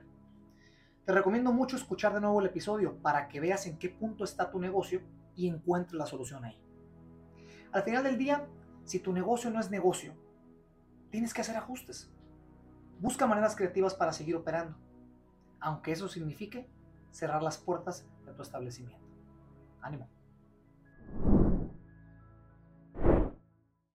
Te 1.05 1.13
recomiendo 1.13 1.51
mucho 1.51 1.75
escuchar 1.75 2.13
de 2.13 2.21
nuevo 2.21 2.39
el 2.39 2.47
episodio 2.47 2.97
para 2.97 3.27
que 3.27 3.39
veas 3.39 3.65
en 3.65 3.77
qué 3.77 3.89
punto 3.89 4.23
está 4.23 4.51
tu 4.51 4.59
negocio 4.59 5.01
y 5.35 5.47
encuentres 5.47 5.97
la 5.97 6.05
solución 6.05 6.43
ahí. 6.45 6.59
Al 7.71 7.83
final 7.83 8.03
del 8.03 8.17
día, 8.17 8.47
si 8.83 8.99
tu 8.99 9.13
negocio 9.13 9.49
no 9.49 9.59
es 9.59 9.69
negocio, 9.69 10.13
tienes 11.09 11.33
que 11.33 11.41
hacer 11.41 11.57
ajustes. 11.57 12.11
Busca 12.99 13.27
maneras 13.27 13.55
creativas 13.55 13.93
para 13.93 14.13
seguir 14.13 14.35
operando, 14.35 14.77
aunque 15.59 15.91
eso 15.91 16.07
signifique 16.07 16.67
cerrar 17.11 17.43
las 17.43 17.57
puertas 17.57 18.07
de 18.25 18.33
tu 18.33 18.41
establecimiento. 18.41 19.05
Ánimo. 19.81 20.09